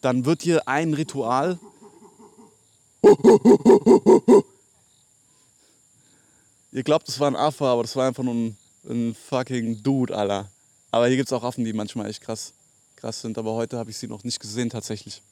dann 0.00 0.24
wird 0.24 0.44
dir 0.44 0.66
ein 0.66 0.94
Ritual 0.94 1.58
Ihr 6.72 6.82
glaubt, 6.84 7.08
das 7.08 7.18
war 7.18 7.28
ein 7.28 7.36
Affe, 7.36 7.64
aber 7.64 7.82
das 7.82 7.96
war 7.96 8.06
einfach 8.06 8.22
nur 8.22 8.34
ein, 8.34 8.56
ein 8.88 9.14
fucking 9.14 9.82
Dude, 9.82 10.16
Alter. 10.16 10.48
Aber 10.90 11.06
hier 11.06 11.16
gibt 11.16 11.28
es 11.28 11.32
auch 11.32 11.44
Affen, 11.44 11.64
die 11.64 11.72
manchmal 11.72 12.08
echt 12.08 12.22
krass, 12.22 12.52
krass 12.96 13.20
sind. 13.20 13.38
Aber 13.38 13.54
heute 13.54 13.78
habe 13.78 13.90
ich 13.90 13.98
sie 13.98 14.08
noch 14.08 14.24
nicht 14.24 14.40
gesehen, 14.40 14.70
tatsächlich. 14.70 15.22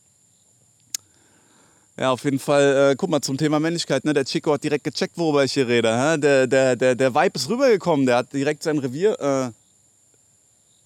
Ja, 1.99 2.13
auf 2.13 2.23
jeden 2.23 2.39
Fall, 2.39 2.93
äh, 2.93 2.97
guck 2.97 3.11
mal, 3.11 3.21
zum 3.21 3.37
Thema 3.37 3.59
Männlichkeit, 3.59 4.05
ne? 4.05 4.15
der 4.15 4.25
Chico 4.25 4.53
hat 4.53 4.63
direkt 4.63 4.85
gecheckt, 4.85 5.19
worüber 5.19 5.43
ich 5.43 5.53
hier 5.53 5.67
rede. 5.67 5.89
Hä? 5.91 6.17
Der, 6.19 6.47
der, 6.47 6.77
der, 6.77 6.95
der 6.95 7.13
Vibe 7.13 7.33
ist 7.35 7.49
rübergekommen, 7.49 8.07
der 8.07 8.19
hat 8.19 8.33
direkt 8.33 8.63
sein 8.63 8.79
Revier 8.79 9.19
äh, 9.19 9.51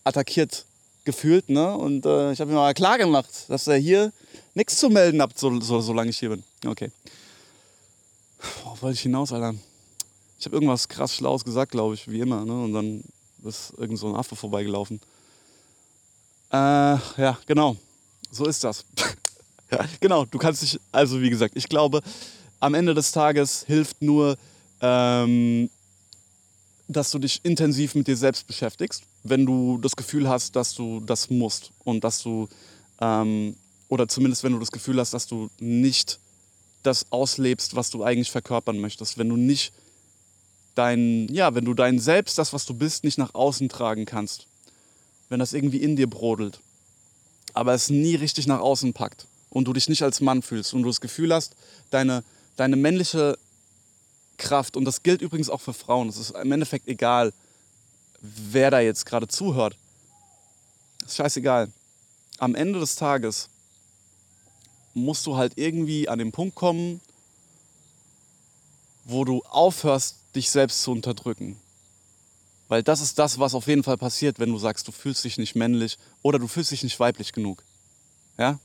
attackiert 0.05 0.64
gefühlt. 1.05 1.51
Ne? 1.51 1.77
Und 1.77 2.07
äh, 2.07 2.33
ich 2.33 2.40
habe 2.40 2.51
ihm 2.51 2.55
mal 2.55 2.72
klar 2.72 2.96
gemacht, 2.96 3.29
dass 3.48 3.66
er 3.66 3.77
hier 3.77 4.11
nichts 4.55 4.79
zu 4.79 4.88
melden 4.88 5.20
hat, 5.20 5.38
so, 5.38 5.61
so, 5.61 5.83
solange 5.83 6.09
ich 6.09 6.18
hier 6.18 6.31
bin. 6.31 6.42
Okay. 6.64 6.90
Worauf 8.62 8.83
wollte 8.83 8.94
ich 8.94 9.03
hinaus, 9.03 9.33
Alter? 9.33 9.55
Ich 10.42 10.46
habe 10.46 10.57
irgendwas 10.57 10.88
krass 10.88 11.14
Schlaues 11.14 11.44
gesagt, 11.44 11.70
glaube 11.70 11.94
ich, 11.94 12.11
wie 12.11 12.18
immer. 12.18 12.44
Ne? 12.44 12.64
Und 12.64 12.72
dann 12.72 13.05
ist 13.44 13.74
irgend 13.78 13.96
so 13.96 14.09
ein 14.09 14.16
Affe 14.16 14.35
vorbeigelaufen. 14.35 15.00
Äh, 16.50 16.57
ja, 16.57 17.38
genau. 17.46 17.76
So 18.28 18.46
ist 18.46 18.64
das. 18.64 18.85
genau, 20.00 20.24
du 20.24 20.38
kannst 20.38 20.62
dich, 20.62 20.81
also 20.90 21.22
wie 21.22 21.31
gesagt, 21.31 21.55
ich 21.57 21.68
glaube, 21.68 22.02
am 22.59 22.74
Ende 22.74 22.92
des 22.92 23.12
Tages 23.12 23.62
hilft 23.68 24.02
nur, 24.02 24.37
ähm, 24.81 25.70
dass 26.88 27.12
du 27.12 27.20
dich 27.20 27.38
intensiv 27.44 27.94
mit 27.94 28.09
dir 28.09 28.16
selbst 28.16 28.44
beschäftigst, 28.48 29.05
wenn 29.22 29.46
du 29.46 29.78
das 29.78 29.94
Gefühl 29.94 30.28
hast, 30.28 30.57
dass 30.57 30.74
du 30.74 30.98
das 30.98 31.31
musst 31.31 31.70
und 31.85 32.02
dass 32.02 32.20
du, 32.20 32.48
ähm, 33.00 33.55
oder 33.87 34.09
zumindest 34.09 34.42
wenn 34.42 34.55
du 34.55 34.59
das 34.59 34.72
Gefühl 34.72 34.98
hast, 34.98 35.14
dass 35.14 35.28
du 35.28 35.50
nicht 35.61 36.18
das 36.83 37.12
auslebst, 37.12 37.76
was 37.76 37.90
du 37.90 38.02
eigentlich 38.02 38.33
verkörpern 38.33 38.81
möchtest, 38.81 39.18
wenn 39.18 39.28
du 39.28 39.37
nicht 39.37 39.72
dein, 40.74 41.28
ja, 41.32 41.54
wenn 41.54 41.64
du 41.64 41.74
dein 41.74 41.98
Selbst, 41.98 42.38
das, 42.38 42.52
was 42.52 42.66
du 42.66 42.74
bist, 42.74 43.04
nicht 43.04 43.18
nach 43.18 43.35
außen 43.35 43.68
tragen 43.68 44.06
kannst, 44.06 44.46
wenn 45.28 45.38
das 45.38 45.52
irgendwie 45.52 45.82
in 45.82 45.96
dir 45.96 46.08
brodelt, 46.08 46.61
aber 47.54 47.74
es 47.74 47.90
nie 47.90 48.14
richtig 48.14 48.46
nach 48.46 48.61
außen 48.61 48.92
packt, 48.92 49.26
und 49.52 49.68
du 49.68 49.74
dich 49.74 49.88
nicht 49.88 50.02
als 50.02 50.22
Mann 50.22 50.40
fühlst 50.40 50.72
und 50.72 50.82
du 50.82 50.88
das 50.88 51.02
Gefühl 51.02 51.32
hast, 51.32 51.54
deine, 51.90 52.24
deine 52.56 52.76
männliche 52.76 53.37
Kraft, 54.38 54.76
und 54.76 54.85
das 54.87 55.02
gilt 55.02 55.20
übrigens 55.20 55.50
auch 55.50 55.61
für 55.61 55.74
Frauen, 55.74 56.08
es 56.08 56.16
ist 56.16 56.30
im 56.30 56.52
Endeffekt 56.52 56.88
egal, 56.88 57.32
wer 58.20 58.70
da 58.70 58.80
jetzt 58.80 59.04
gerade 59.04 59.28
zuhört. 59.28 59.76
Ist 61.04 61.16
scheißegal. 61.16 61.70
Am 62.38 62.54
Ende 62.54 62.80
des 62.80 62.94
Tages 62.94 63.48
musst 64.94 65.26
du 65.26 65.37
halt 65.37 65.54
irgendwie 65.56 66.08
an 66.08 66.18
den 66.18 66.32
Punkt 66.32 66.54
kommen, 66.54 67.00
wo 69.05 69.25
du 69.25 69.43
aufhörst, 69.43 70.17
dich 70.35 70.51
selbst 70.51 70.83
zu 70.83 70.93
unterdrücken. 70.93 71.57
Weil 72.69 72.83
das 72.83 73.01
ist 73.01 73.19
das, 73.19 73.38
was 73.38 73.55
auf 73.55 73.67
jeden 73.67 73.83
Fall 73.83 73.99
passiert, 73.99 74.38
wenn 74.38 74.51
du 74.51 74.59
sagst, 74.59 74.88
du 74.88 74.93
fühlst 74.93 75.25
dich 75.25 75.37
nicht 75.37 75.55
männlich 75.55 75.99
oder 76.23 76.38
du 76.38 76.49
fühlst 76.49 76.71
dich 76.71 76.83
nicht 76.83 76.99
weiblich 76.99 77.33
genug. 77.33 77.62
Ja? 78.38 78.59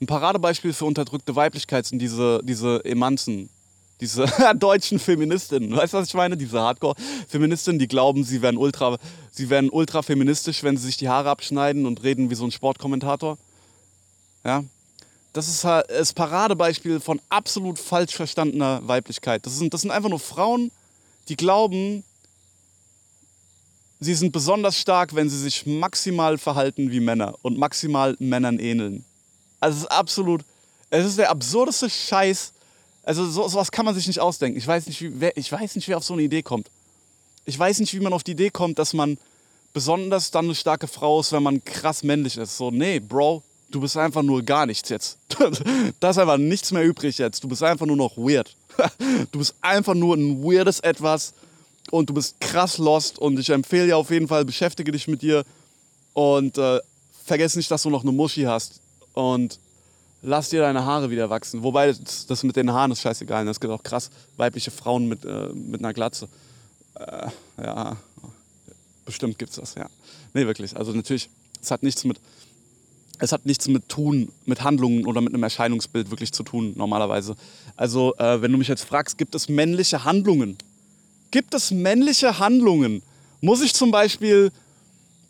Ein 0.00 0.06
Paradebeispiel 0.06 0.72
für 0.72 0.86
unterdrückte 0.86 1.36
Weiblichkeit 1.36 1.86
sind 1.86 2.00
diese, 2.00 2.40
diese 2.42 2.84
Emanzen, 2.84 3.50
diese 4.00 4.24
deutschen 4.56 4.98
Feministinnen. 4.98 5.76
Weißt 5.76 5.92
du, 5.92 5.98
was 5.98 6.08
ich 6.08 6.14
meine? 6.14 6.36
Diese 6.36 6.60
Hardcore-Feministinnen, 6.60 7.78
die 7.78 7.86
glauben, 7.86 8.24
sie 8.24 8.42
wären 8.42 8.56
ultra, 8.56 8.98
sie 9.30 9.50
wären 9.50 9.68
ultra 9.68 10.02
feministisch, 10.02 10.62
wenn 10.62 10.76
sie 10.76 10.86
sich 10.86 10.96
die 10.96 11.08
Haare 11.08 11.30
abschneiden 11.30 11.86
und 11.86 12.02
reden 12.02 12.30
wie 12.30 12.34
so 12.34 12.44
ein 12.44 12.50
Sportkommentator. 12.50 13.38
Ja? 14.44 14.64
Das 15.32 15.48
ist 15.48 15.64
das 15.64 16.12
Paradebeispiel 16.12 16.98
von 17.00 17.20
absolut 17.28 17.78
falsch 17.78 18.14
verstandener 18.14 18.80
Weiblichkeit. 18.86 19.46
Das 19.46 19.56
sind, 19.56 19.72
das 19.72 19.82
sind 19.82 19.92
einfach 19.92 20.08
nur 20.08 20.18
Frauen, 20.18 20.72
die 21.28 21.36
glauben, 21.36 22.02
sie 24.00 24.14
sind 24.14 24.32
besonders 24.32 24.76
stark, 24.76 25.14
wenn 25.14 25.30
sie 25.30 25.38
sich 25.38 25.66
maximal 25.66 26.36
verhalten 26.36 26.90
wie 26.90 27.00
Männer 27.00 27.36
und 27.42 27.58
maximal 27.58 28.16
Männern 28.18 28.58
ähneln. 28.58 29.04
Also 29.60 29.76
es 29.76 29.82
ist 29.84 29.90
absolut, 29.90 30.42
es 30.88 31.06
ist 31.06 31.18
der 31.18 31.30
absurdeste 31.30 31.88
Scheiß. 31.88 32.52
Also 33.04 33.28
so, 33.30 33.46
sowas 33.46 33.70
kann 33.70 33.84
man 33.84 33.94
sich 33.94 34.06
nicht 34.06 34.18
ausdenken. 34.18 34.58
Ich 34.58 34.66
weiß 34.66 34.86
nicht, 34.86 35.00
wie, 35.00 35.20
wer, 35.20 35.36
ich 35.36 35.50
weiß 35.52 35.76
nicht, 35.76 35.86
wer 35.86 35.98
auf 35.98 36.04
so 36.04 36.14
eine 36.14 36.22
Idee 36.22 36.42
kommt. 36.42 36.68
Ich 37.44 37.58
weiß 37.58 37.78
nicht, 37.78 37.94
wie 37.94 38.00
man 38.00 38.12
auf 38.12 38.24
die 38.24 38.32
Idee 38.32 38.50
kommt, 38.50 38.78
dass 38.78 38.94
man 38.94 39.16
besonders 39.72 40.30
dann 40.30 40.46
eine 40.46 40.54
starke 40.54 40.88
Frau 40.88 41.20
ist, 41.20 41.32
wenn 41.32 41.42
man 41.42 41.64
krass 41.64 42.02
männlich 42.02 42.36
ist. 42.36 42.56
So, 42.56 42.70
nee, 42.70 42.98
Bro, 42.98 43.42
du 43.70 43.80
bist 43.80 43.96
einfach 43.96 44.22
nur 44.22 44.42
gar 44.42 44.66
nichts 44.66 44.88
jetzt. 44.88 45.18
da 46.00 46.10
ist 46.10 46.18
einfach 46.18 46.38
nichts 46.38 46.72
mehr 46.72 46.84
übrig 46.84 47.18
jetzt. 47.18 47.42
Du 47.42 47.48
bist 47.48 47.62
einfach 47.62 47.86
nur 47.86 47.96
noch 47.96 48.16
weird. 48.16 48.54
du 49.32 49.38
bist 49.38 49.54
einfach 49.60 49.94
nur 49.94 50.16
ein 50.16 50.42
weirdes 50.42 50.80
Etwas 50.80 51.34
und 51.90 52.10
du 52.10 52.14
bist 52.14 52.40
krass 52.40 52.78
lost 52.78 53.18
und 53.18 53.38
ich 53.38 53.50
empfehle 53.50 53.86
dir 53.86 53.96
auf 53.96 54.10
jeden 54.10 54.28
Fall, 54.28 54.44
beschäftige 54.44 54.92
dich 54.92 55.08
mit 55.08 55.22
dir 55.22 55.44
und 56.14 56.58
äh, 56.58 56.80
vergiss 57.24 57.56
nicht, 57.56 57.70
dass 57.70 57.82
du 57.82 57.90
noch 57.90 58.02
eine 58.02 58.12
Muschi 58.12 58.42
hast 58.42 58.80
und 59.14 59.58
lass 60.22 60.50
dir 60.50 60.60
deine 60.60 60.84
Haare 60.84 61.10
wieder 61.10 61.30
wachsen. 61.30 61.62
Wobei 61.62 61.92
das, 61.92 62.26
das 62.26 62.42
mit 62.42 62.56
den 62.56 62.72
Haaren 62.72 62.92
ist 62.92 63.00
scheißegal. 63.00 63.46
Es 63.48 63.60
gibt 63.60 63.72
auch 63.72 63.82
krass 63.82 64.10
weibliche 64.36 64.70
Frauen 64.70 65.06
mit, 65.06 65.24
äh, 65.24 65.48
mit 65.54 65.80
einer 65.80 65.92
Glatze. 65.92 66.28
Äh, 66.94 67.28
ja, 67.62 67.96
bestimmt 69.04 69.38
gibt 69.38 69.50
es 69.50 69.56
das, 69.56 69.74
ja. 69.74 69.88
Nee, 70.34 70.46
wirklich. 70.46 70.76
Also 70.76 70.92
natürlich, 70.92 71.30
es 71.60 71.70
hat 71.70 71.82
nichts 71.82 72.04
mit, 72.04 72.20
es 73.20 73.32
hat 73.32 73.46
nichts 73.46 73.68
mit 73.68 73.88
Tun, 73.88 74.32
mit 74.46 74.62
Handlungen 74.62 75.06
oder 75.06 75.20
mit 75.20 75.34
einem 75.34 75.42
Erscheinungsbild 75.42 76.10
wirklich 76.10 76.32
zu 76.32 76.42
tun, 76.42 76.72
normalerweise. 76.76 77.36
Also, 77.76 78.14
äh, 78.16 78.40
wenn 78.40 78.50
du 78.50 78.58
mich 78.58 78.68
jetzt 78.68 78.84
fragst, 78.84 79.18
gibt 79.18 79.34
es 79.34 79.48
männliche 79.48 80.04
Handlungen? 80.04 80.56
Gibt 81.30 81.54
es 81.54 81.70
männliche 81.70 82.38
Handlungen? 82.38 83.02
Muss 83.40 83.60
ich 83.60 83.74
zum 83.74 83.90
Beispiel, 83.90 84.50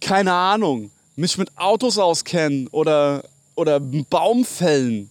keine 0.01 0.33
Ahnung, 0.33 0.91
mich 1.17 1.37
mit 1.37 1.57
Autos 1.59 1.99
auskennen 1.99 2.69
oder, 2.69 3.25
oder 3.57 3.81
Baum 3.81 4.45
fällen? 4.45 5.11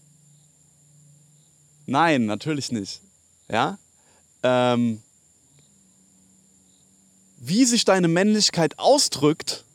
Nein, 1.85 2.25
natürlich 2.25 2.71
nicht. 2.71 3.01
Ja? 3.51 3.77
Ähm, 4.41 5.01
wie 7.39 7.65
sich 7.65 7.83
deine 7.83 8.07
Männlichkeit 8.07 8.79
ausdrückt, 8.79 9.65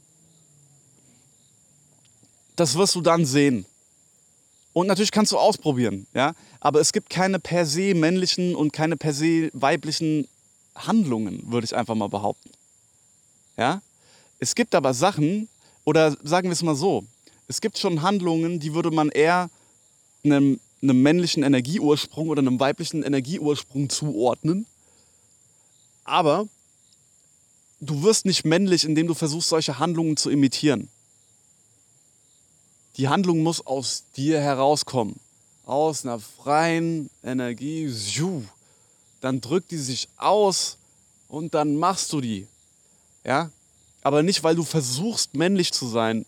das 2.56 2.76
wirst 2.76 2.94
du 2.94 3.00
dann 3.00 3.24
sehen. 3.24 3.66
Und 4.72 4.88
natürlich 4.88 5.12
kannst 5.12 5.32
du 5.32 5.38
ausprobieren, 5.38 6.06
ja. 6.14 6.34
Aber 6.60 6.80
es 6.80 6.92
gibt 6.92 7.10
keine 7.10 7.38
per 7.38 7.64
se 7.66 7.94
männlichen 7.94 8.54
und 8.54 8.72
keine 8.72 8.96
per 8.96 9.12
se 9.12 9.50
weiblichen 9.52 10.26
Handlungen, 10.74 11.42
würde 11.50 11.64
ich 11.64 11.76
einfach 11.76 11.94
mal 11.94 12.08
behaupten. 12.08 12.50
Ja? 13.56 13.82
Es 14.38 14.54
gibt 14.54 14.74
aber 14.74 14.94
Sachen, 14.94 15.48
oder 15.84 16.16
sagen 16.22 16.48
wir 16.48 16.52
es 16.52 16.62
mal 16.62 16.74
so, 16.74 17.04
es 17.46 17.60
gibt 17.60 17.78
schon 17.78 18.02
Handlungen, 18.02 18.58
die 18.58 18.74
würde 18.74 18.90
man 18.90 19.10
eher 19.10 19.50
einem, 20.24 20.58
einem 20.82 21.02
männlichen 21.02 21.42
Energieursprung 21.42 22.28
oder 22.28 22.40
einem 22.40 22.58
weiblichen 22.58 23.02
Energieursprung 23.02 23.90
zuordnen. 23.90 24.66
Aber 26.04 26.48
du 27.80 28.02
wirst 28.02 28.24
nicht 28.26 28.44
männlich, 28.44 28.84
indem 28.84 29.06
du 29.06 29.14
versuchst, 29.14 29.50
solche 29.50 29.78
Handlungen 29.78 30.16
zu 30.16 30.30
imitieren. 30.30 30.88
Die 32.96 33.08
Handlung 33.08 33.42
muss 33.42 33.66
aus 33.66 34.04
dir 34.16 34.40
herauskommen. 34.40 35.18
Aus 35.66 36.04
einer 36.04 36.20
freien 36.20 37.10
Energie 37.22 37.90
dann 39.20 39.40
drückt 39.40 39.70
die 39.70 39.78
sich 39.78 40.08
aus 40.16 40.76
und 41.28 41.54
dann 41.54 41.76
machst 41.76 42.12
du 42.12 42.20
die. 42.20 42.46
Ja? 43.24 43.50
Aber 44.02 44.22
nicht, 44.22 44.44
weil 44.44 44.54
du 44.54 44.62
versuchst, 44.62 45.34
männlich 45.34 45.72
zu 45.72 45.88
sein 45.88 46.26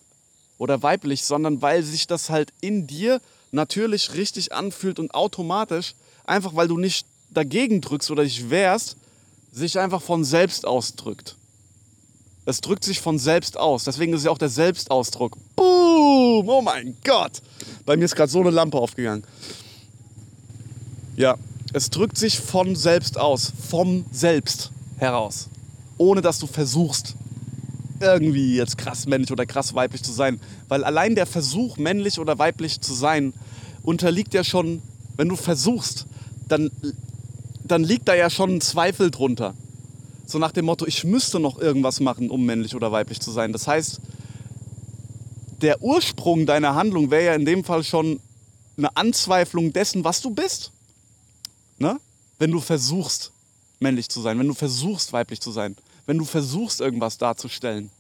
oder 0.59 0.83
weiblich, 0.83 1.25
sondern 1.25 1.61
weil 1.61 1.83
sich 1.83 2.07
das 2.07 2.31
halt 2.31 2.53
in 2.61 2.87
dir 2.87 3.21
natürlich 3.53 4.15
richtig 4.15 4.53
anfühlt 4.53 4.99
und 4.99 5.15
automatisch, 5.15 5.95
einfach 6.25 6.57
weil 6.57 6.69
du 6.69 6.79
nicht 6.79 7.07
dagegen 7.31 7.81
drückst 7.81 8.11
oder 8.11 8.25
dich 8.25 8.51
wehrst, 8.51 8.97
sich 9.53 9.79
einfach 9.79 10.03
von 10.03 10.25
selbst 10.25 10.67
ausdrückt. 10.67 11.37
Es 12.47 12.61
drückt 12.61 12.85
sich 12.85 13.01
von 13.01 13.19
selbst 13.19 13.59
aus. 13.59 13.85
Deswegen 13.85 14.13
ist 14.13 14.21
es 14.21 14.25
ja 14.25 14.31
auch 14.31 14.39
der 14.39 14.49
Selbstausdruck. 14.49 15.37
Boom! 15.57 16.49
Oh 16.49 16.63
mein 16.63 16.97
Gott! 17.05 17.43
Bei 17.85 17.97
mir 17.97 18.05
ist 18.05 18.15
gerade 18.15 18.31
so 18.31 18.41
eine 18.41 18.51
Lampe 18.51 18.79
aufgegangen. 18.79 19.25
Ja, 21.17 21.37
es 21.73 21.91
drückt 21.91 22.17
sich 22.17 22.39
von 22.39 22.77
selbst 22.77 23.19
aus, 23.19 23.53
vom 23.69 24.07
Selbst 24.13 24.71
heraus, 24.99 25.49
ohne 25.99 26.21
dass 26.21 26.39
du 26.39 26.47
versuchst, 26.47 27.17
irgendwie 28.01 28.57
jetzt 28.57 28.79
krass 28.79 29.07
männlich 29.07 29.33
oder 29.33 29.45
krass 29.45 29.75
weiblich 29.75 30.03
zu 30.03 30.13
sein. 30.13 30.41
Weil 30.69 30.85
allein 30.85 31.17
der 31.17 31.27
Versuch, 31.27 31.79
männlich 31.79 32.21
oder 32.21 32.39
weiblich 32.39 32.81
zu 32.81 32.95
sein, 32.95 33.35
unterliegt 33.83 34.35
ja 34.35 34.45
schon, 34.45 34.83
wenn 35.17 35.29
du 35.29 35.37
versuchst, 35.37 36.07
dann, 36.49 36.71
dann 37.65 37.83
liegt 37.83 38.07
da 38.07 38.15
ja 38.15 38.31
schon 38.31 38.57
ein 38.57 38.61
Zweifel 38.61 39.11
drunter. 39.11 39.55
So 40.27 40.39
nach 40.39 40.53
dem 40.53 40.65
Motto, 40.65 40.87
ich 40.87 41.05
müsste 41.05 41.39
noch 41.39 41.59
irgendwas 41.59 42.01
machen, 42.01 42.31
um 42.31 42.45
männlich 42.45 42.75
oder 42.75 42.91
weiblich 42.91 43.21
zu 43.21 43.31
sein. 43.31 43.53
Das 43.53 43.69
heißt, 43.69 44.01
der 45.63 45.81
Ursprung 45.81 46.47
deiner 46.47 46.75
Handlung 46.75 47.11
wäre 47.11 47.27
ja 47.27 47.35
in 47.35 47.45
dem 47.45 47.65
Fall 47.65 47.85
schon 47.85 48.21
eine 48.77 48.95
Anzweiflung 48.97 49.73
dessen, 49.73 50.05
was 50.05 50.21
du 50.21 50.31
bist. 50.31 50.73
Ne? 51.79 51.99
Wenn 52.39 52.51
du 52.51 52.61
versuchst, 52.61 53.33
männlich 53.79 54.09
zu 54.09 54.21
sein, 54.21 54.39
wenn 54.39 54.49
du 54.49 54.55
versuchst, 54.55 55.13
weiblich 55.13 55.41
zu 55.41 55.53
sein, 55.53 55.77
wenn 56.07 56.19
du 56.19 56.25
versuchst, 56.25 56.81
irgendwas 56.81 57.19
darzustellen, 57.19 57.91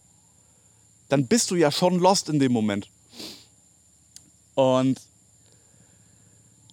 dann 1.09 1.27
bist 1.27 1.51
du 1.51 1.55
ja 1.55 1.71
schon 1.71 1.99
lost 1.99 2.29
in 2.29 2.39
dem 2.39 2.53
Moment. 2.53 2.89
Und 4.55 5.01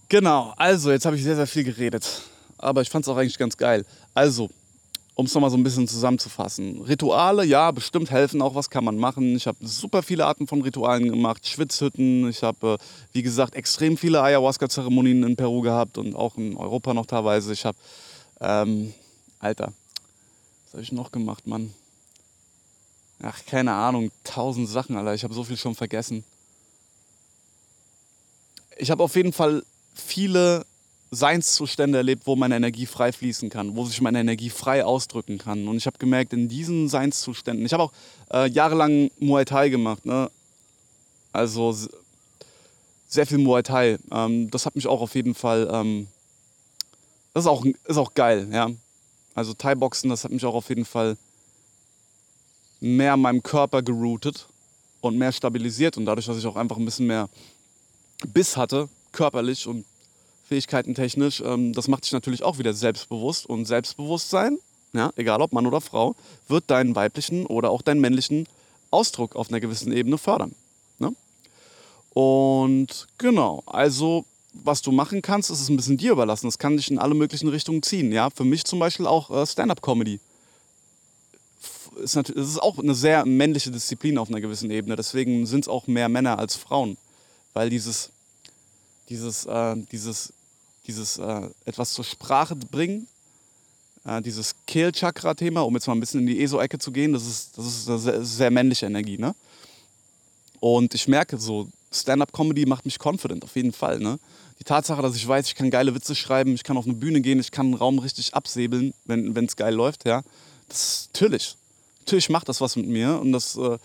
genau, 0.10 0.54
also 0.58 0.92
jetzt 0.92 1.06
habe 1.06 1.16
ich 1.16 1.24
sehr, 1.24 1.36
sehr 1.36 1.48
viel 1.48 1.64
geredet. 1.64 2.24
Aber 2.58 2.82
ich 2.82 2.90
fand 2.90 3.06
es 3.06 3.10
auch 3.10 3.18
eigentlich 3.18 3.38
ganz 3.38 3.58
geil. 3.58 3.86
Also, 4.14 4.50
um 5.16 5.26
es 5.26 5.34
nochmal 5.34 5.52
so 5.52 5.58
ein 5.58 5.64
bisschen 5.64 5.88
zusammenzufassen. 5.88 6.82
Rituale, 6.82 7.46
ja, 7.46 7.70
bestimmt 7.72 8.10
helfen 8.10 8.42
auch, 8.42 8.56
was 8.56 8.70
kann 8.70 8.84
man 8.84 8.98
machen. 8.98 9.36
Ich 9.36 9.46
habe 9.46 9.58
super 9.62 10.02
viele 10.02 10.26
Arten 10.26 10.48
von 10.48 10.62
Ritualen 10.62 11.10
gemacht, 11.10 11.48
Schwitzhütten. 11.48 12.28
Ich 12.30 12.42
habe, 12.42 12.80
äh, 12.80 12.84
wie 13.12 13.22
gesagt, 13.22 13.56
extrem 13.56 13.96
viele 13.98 14.22
Ayahuasca-Zeremonien 14.24 15.24
in 15.24 15.36
Peru 15.36 15.62
gehabt 15.62 15.98
und 15.98 16.16
auch 16.16 16.38
in 16.38 16.58
Europa 16.58 16.94
noch 16.94 17.06
teilweise. 17.06 17.54
Ich 17.54 17.64
habe, 17.66 17.78
ähm, 18.42 18.94
Alter, 19.40 19.74
was 20.66 20.74
habe 20.74 20.84
ich 20.84 20.92
noch 20.92 21.12
gemacht, 21.12 21.46
Mann? 21.46 21.74
Ach, 23.22 23.40
keine 23.46 23.74
Ahnung, 23.74 24.12
tausend 24.24 24.68
Sachen, 24.68 24.98
Alter. 24.98 25.14
Ich 25.14 25.24
habe 25.24 25.34
so 25.34 25.44
viel 25.44 25.58
schon 25.58 25.76
vergessen. 25.76 26.24
Ich 28.78 28.90
habe 28.90 29.04
auf 29.04 29.16
jeden 29.16 29.32
Fall 29.32 29.64
viele 29.94 30.66
Seinszustände 31.14 31.98
erlebt, 31.98 32.24
wo 32.26 32.36
meine 32.36 32.56
Energie 32.56 32.86
frei 32.86 33.12
fließen 33.12 33.50
kann, 33.50 33.76
wo 33.76 33.86
sich 33.86 34.02
meine 34.02 34.20
Energie 34.20 34.50
frei 34.50 34.84
ausdrücken 34.84 35.38
kann. 35.38 35.68
Und 35.68 35.78
ich 35.78 35.86
habe 35.86 35.98
gemerkt, 35.98 36.34
in 36.34 36.50
diesen 36.50 36.90
Seinszuständen, 36.90 37.66
ich 37.66 37.74
habe 37.74 37.84
auch 37.84 37.92
äh, 38.32 38.50
jahrelang 38.50 39.12
Muay 39.20 39.46
Thai 39.46 39.70
gemacht, 39.70 40.06
ne? 40.06 40.30
also 41.32 41.76
sehr 43.08 43.28
viel 43.28 43.38
Muay 43.38 43.64
Thai. 43.64 43.98
Ähm, 44.12 44.50
das 44.50 44.66
hat 44.66 44.76
mich 44.76 44.88
auch 44.88 45.02
auf 45.02 45.16
jeden 45.16 45.36
Fall, 45.36 45.70
ähm, 45.72 46.08
das 47.34 47.44
ist 47.44 47.50
auch, 47.50 47.66
ist 47.66 47.98
auch 47.98 48.14
geil, 48.14 48.48
ja. 48.52 48.70
Also 49.36 49.54
Thai-Boxen, 49.54 50.10
das 50.10 50.24
hat 50.24 50.32
mich 50.32 50.46
auch 50.46 50.54
auf 50.54 50.70
jeden 50.70 50.86
Fall 50.86 51.18
mehr 52.80 53.14
an 53.14 53.22
meinem 53.22 53.42
Körper 53.42 53.82
geroutet 53.82 54.48
und 55.02 55.18
mehr 55.18 55.32
stabilisiert 55.32 55.98
und 55.98 56.06
dadurch, 56.06 56.28
dass 56.28 56.38
ich 56.38 56.46
auch 56.46 56.56
einfach 56.56 56.78
ein 56.78 56.86
bisschen 56.86 57.08
mehr 57.08 57.30
Biss 58.28 58.56
hatte, 58.58 58.90
körperlich 59.12 59.68
und 59.68 59.86
Fähigkeiten 60.54 60.94
technisch, 60.94 61.42
ähm, 61.44 61.74
das 61.74 61.88
macht 61.88 62.06
dich 62.06 62.12
natürlich 62.12 62.44
auch 62.44 62.60
wieder 62.60 62.76
selbstbewusst. 62.76 63.48
Und 63.48 63.66
Selbstbewusstsein, 63.66 64.60
ja, 64.94 65.12
egal 65.16 65.42
ob 65.42 65.52
Mann 65.52 65.66
oder 65.66 65.82
Frau, 65.82 66.16
wird 66.48 66.70
deinen 66.70 66.96
weiblichen 66.96 67.48
oder 67.48 67.72
auch 67.72 67.82
deinen 67.82 68.02
männlichen 68.02 68.48
Ausdruck 68.92 69.36
auf 69.36 69.50
einer 69.50 69.60
gewissen 69.60 69.92
Ebene 69.92 70.20
fördern. 70.20 70.54
Ne? 71.00 71.12
Und 72.14 73.08
genau, 73.18 73.64
also 73.66 74.26
was 74.54 74.84
du 74.84 74.92
machen 74.92 75.24
kannst, 75.24 75.50
ist 75.50 75.60
es 75.60 75.70
ein 75.70 75.76
bisschen 75.76 75.98
dir 75.98 76.12
überlassen. 76.12 76.46
Das 76.46 76.60
kann 76.60 76.78
dich 76.78 76.92
in 76.92 77.00
alle 77.00 77.16
möglichen 77.16 77.48
Richtungen 77.48 77.82
ziehen. 77.82 78.12
Ja? 78.12 78.30
Für 78.30 78.44
mich 78.44 78.64
zum 78.66 78.78
Beispiel 78.78 79.08
auch 79.08 79.32
äh, 79.32 79.48
Stand-up-Comedy. 79.48 80.20
Es 82.04 82.16
ist 82.16 82.62
auch 82.62 82.78
eine 82.78 82.94
sehr 82.94 83.26
männliche 83.26 83.72
Disziplin 83.72 84.20
auf 84.20 84.30
einer 84.30 84.42
gewissen 84.42 84.70
Ebene. 84.70 84.96
Deswegen 84.96 85.48
sind 85.48 85.62
es 85.62 85.68
auch 85.68 85.88
mehr 85.88 86.10
Männer 86.10 86.38
als 86.38 86.56
Frauen. 86.56 86.98
Weil 87.54 87.72
dieses, 87.72 88.12
dieses, 89.10 89.46
äh, 89.46 89.76
dieses, 89.92 90.34
dieses 90.88 91.18
äh, 91.18 91.50
etwas 91.66 91.94
zur 91.94 92.04
Sprache 92.04 92.56
bringen, 92.56 93.08
äh, 94.06 94.22
dieses 94.22 94.56
Kehlchakra-Thema, 94.68 95.62
um 95.62 95.74
jetzt 95.74 95.88
mal 95.88 95.94
ein 95.94 96.00
bisschen 96.00 96.22
in 96.22 96.28
die 96.28 96.42
ESO-Ecke 96.44 96.80
zu 96.80 96.92
gehen, 96.92 97.14
das 97.14 97.26
ist, 97.26 97.58
das 97.58 97.66
ist 97.66 97.90
eine 97.90 98.00
sehr, 98.00 98.26
sehr 98.26 98.52
männliche 98.52 98.86
Energie. 98.86 99.18
Ne? 99.18 99.36
Und 100.60 100.94
ich 100.94 101.08
merke 101.08 101.38
so, 101.38 101.70
Stand-up-Comedy 101.92 102.66
macht 102.66 102.86
mich 102.86 102.98
confident, 103.04 103.44
auf 103.44 103.56
jeden 103.56 103.74
Fall. 103.74 104.00
Ne? 104.00 104.20
Die 104.60 104.64
Tatsache, 104.64 105.02
dass 105.02 105.16
ich 105.16 105.28
weiß, 105.28 105.48
ich 105.48 105.56
kann 105.56 105.70
geile 105.70 105.94
Witze 105.96 106.16
schreiben, 106.16 106.54
ich 106.54 106.64
kann 106.64 106.78
auf 106.78 106.86
eine 106.86 106.96
Bühne 106.96 107.22
gehen, 107.22 107.40
ich 107.40 107.52
kann 107.52 107.68
einen 107.68 107.76
Raum 107.76 108.00
richtig 108.00 108.34
absäbeln, 108.34 108.94
wenn 109.06 109.46
es 109.46 109.56
geil 109.56 109.74
läuft, 109.74 110.06
ja, 110.06 110.24
das 110.70 110.84
ist 110.84 111.10
natürlich. 111.14 111.56
Natürlich 112.00 112.30
macht 112.30 112.50
das 112.50 112.60
was 112.60 112.76
mit 112.76 112.88
mir 112.88 113.20
und 113.20 113.32
das, 113.32 113.56
äh, 113.56 113.78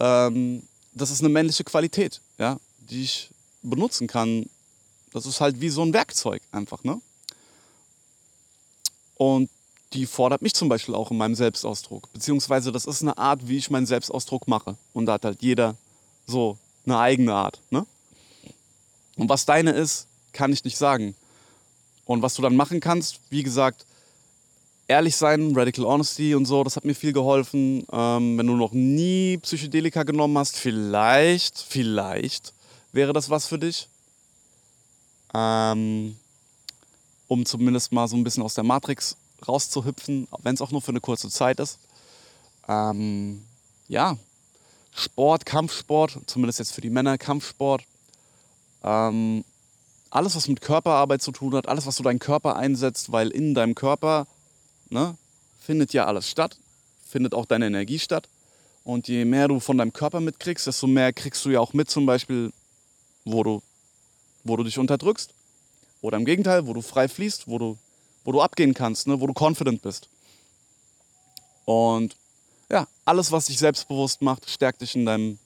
ähm, 0.00 0.62
das 0.92 1.10
ist 1.10 1.20
eine 1.20 1.28
männliche 1.28 1.64
Qualität, 1.64 2.20
ja, 2.38 2.58
die 2.78 3.02
ich 3.02 3.30
benutzen 3.62 4.06
kann. 4.06 4.48
Das 5.14 5.26
ist 5.26 5.40
halt 5.40 5.60
wie 5.60 5.70
so 5.70 5.82
ein 5.82 5.94
Werkzeug 5.94 6.42
einfach, 6.50 6.82
ne? 6.82 7.00
Und 9.16 9.48
die 9.92 10.06
fordert 10.06 10.42
mich 10.42 10.54
zum 10.54 10.68
Beispiel 10.68 10.96
auch 10.96 11.12
in 11.12 11.16
meinem 11.16 11.36
Selbstausdruck. 11.36 12.12
Beziehungsweise 12.12 12.72
das 12.72 12.84
ist 12.84 13.00
eine 13.00 13.16
Art, 13.16 13.46
wie 13.48 13.56
ich 13.56 13.70
meinen 13.70 13.86
Selbstausdruck 13.86 14.48
mache. 14.48 14.76
Und 14.92 15.06
da 15.06 15.12
hat 15.14 15.24
halt 15.24 15.40
jeder 15.40 15.76
so 16.26 16.58
eine 16.84 16.98
eigene 16.98 17.32
Art. 17.32 17.60
Ne? 17.70 17.86
Und 19.16 19.28
was 19.28 19.46
deine 19.46 19.70
ist, 19.70 20.08
kann 20.32 20.52
ich 20.52 20.64
nicht 20.64 20.76
sagen. 20.76 21.14
Und 22.06 22.22
was 22.22 22.34
du 22.34 22.42
dann 22.42 22.56
machen 22.56 22.80
kannst, 22.80 23.20
wie 23.30 23.44
gesagt, 23.44 23.86
ehrlich 24.88 25.14
sein, 25.14 25.54
Radical 25.54 25.84
Honesty 25.84 26.34
und 26.34 26.44
so, 26.44 26.64
das 26.64 26.74
hat 26.74 26.84
mir 26.84 26.96
viel 26.96 27.12
geholfen. 27.12 27.86
Ähm, 27.92 28.36
wenn 28.36 28.48
du 28.48 28.56
noch 28.56 28.72
nie 28.72 29.38
Psychedelika 29.38 30.02
genommen 30.02 30.36
hast, 30.38 30.56
vielleicht, 30.56 31.58
vielleicht 31.60 32.52
wäre 32.90 33.12
das 33.12 33.30
was 33.30 33.46
für 33.46 33.60
dich. 33.60 33.88
Ähm, 35.34 36.16
um 37.28 37.44
zumindest 37.44 37.92
mal 37.92 38.06
so 38.06 38.16
ein 38.16 38.24
bisschen 38.24 38.42
aus 38.42 38.54
der 38.54 38.64
Matrix 38.64 39.16
rauszuhüpfen, 39.46 40.28
wenn 40.42 40.54
es 40.54 40.60
auch 40.60 40.70
nur 40.70 40.82
für 40.82 40.92
eine 40.92 41.00
kurze 41.00 41.28
Zeit 41.28 41.58
ist. 41.60 41.78
Ähm, 42.68 43.44
ja, 43.88 44.16
Sport, 44.92 45.44
Kampfsport, 45.44 46.20
zumindest 46.26 46.60
jetzt 46.60 46.72
für 46.72 46.80
die 46.80 46.90
Männer, 46.90 47.18
Kampfsport. 47.18 47.82
Ähm, 48.82 49.44
alles, 50.10 50.36
was 50.36 50.46
mit 50.46 50.60
Körperarbeit 50.60 51.22
zu 51.22 51.32
tun 51.32 51.54
hat, 51.54 51.68
alles, 51.68 51.86
was 51.86 51.96
du 51.96 52.04
deinen 52.04 52.20
Körper 52.20 52.56
einsetzt, 52.56 53.10
weil 53.10 53.30
in 53.30 53.54
deinem 53.54 53.74
Körper 53.74 54.28
ne, 54.88 55.16
findet 55.58 55.92
ja 55.92 56.06
alles 56.06 56.30
statt, 56.30 56.56
findet 57.04 57.34
auch 57.34 57.46
deine 57.46 57.66
Energie 57.66 57.98
statt. 57.98 58.28
Und 58.84 59.08
je 59.08 59.24
mehr 59.24 59.48
du 59.48 59.58
von 59.60 59.78
deinem 59.78 59.92
Körper 59.92 60.20
mitkriegst, 60.20 60.66
desto 60.66 60.86
mehr 60.86 61.12
kriegst 61.12 61.44
du 61.44 61.50
ja 61.50 61.58
auch 61.58 61.72
mit, 61.72 61.90
zum 61.90 62.06
Beispiel, 62.06 62.52
wo 63.24 63.42
du, 63.42 63.62
wo 64.44 64.56
du 64.56 64.64
dich 64.64 64.78
unterdrückst. 64.78 65.34
Oder 66.00 66.18
im 66.18 66.24
Gegenteil, 66.24 66.66
wo 66.66 66.74
du 66.74 66.82
frei 66.82 67.08
fließt, 67.08 67.48
wo 67.48 67.58
du 67.58 67.78
wo 68.24 68.32
du 68.32 68.40
abgehen 68.40 68.74
kannst, 68.74 69.06
ne? 69.06 69.20
wo 69.20 69.26
du 69.26 69.34
confident 69.34 69.82
bist. 69.82 70.08
Und 71.66 72.16
ja, 72.70 72.88
alles, 73.04 73.30
was 73.30 73.46
dich 73.46 73.58
selbstbewusst 73.58 74.22
macht, 74.22 74.48
stärkt 74.48 74.80
dich 74.80 74.96
in 74.96 75.06
deinem, 75.06 75.38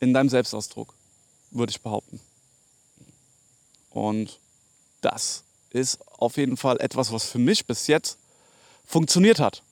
in 0.00 0.12
deinem 0.12 0.28
Selbstausdruck, 0.28 0.92
würde 1.52 1.70
ich 1.70 1.80
behaupten. 1.80 2.20
Und 3.90 4.38
das 5.00 5.44
ist 5.70 5.98
auf 6.18 6.36
jeden 6.36 6.56
Fall 6.56 6.80
etwas, 6.80 7.12
was 7.12 7.24
für 7.24 7.38
mich 7.38 7.66
bis 7.66 7.86
jetzt 7.86 8.18
funktioniert 8.84 9.40
hat. 9.40 9.62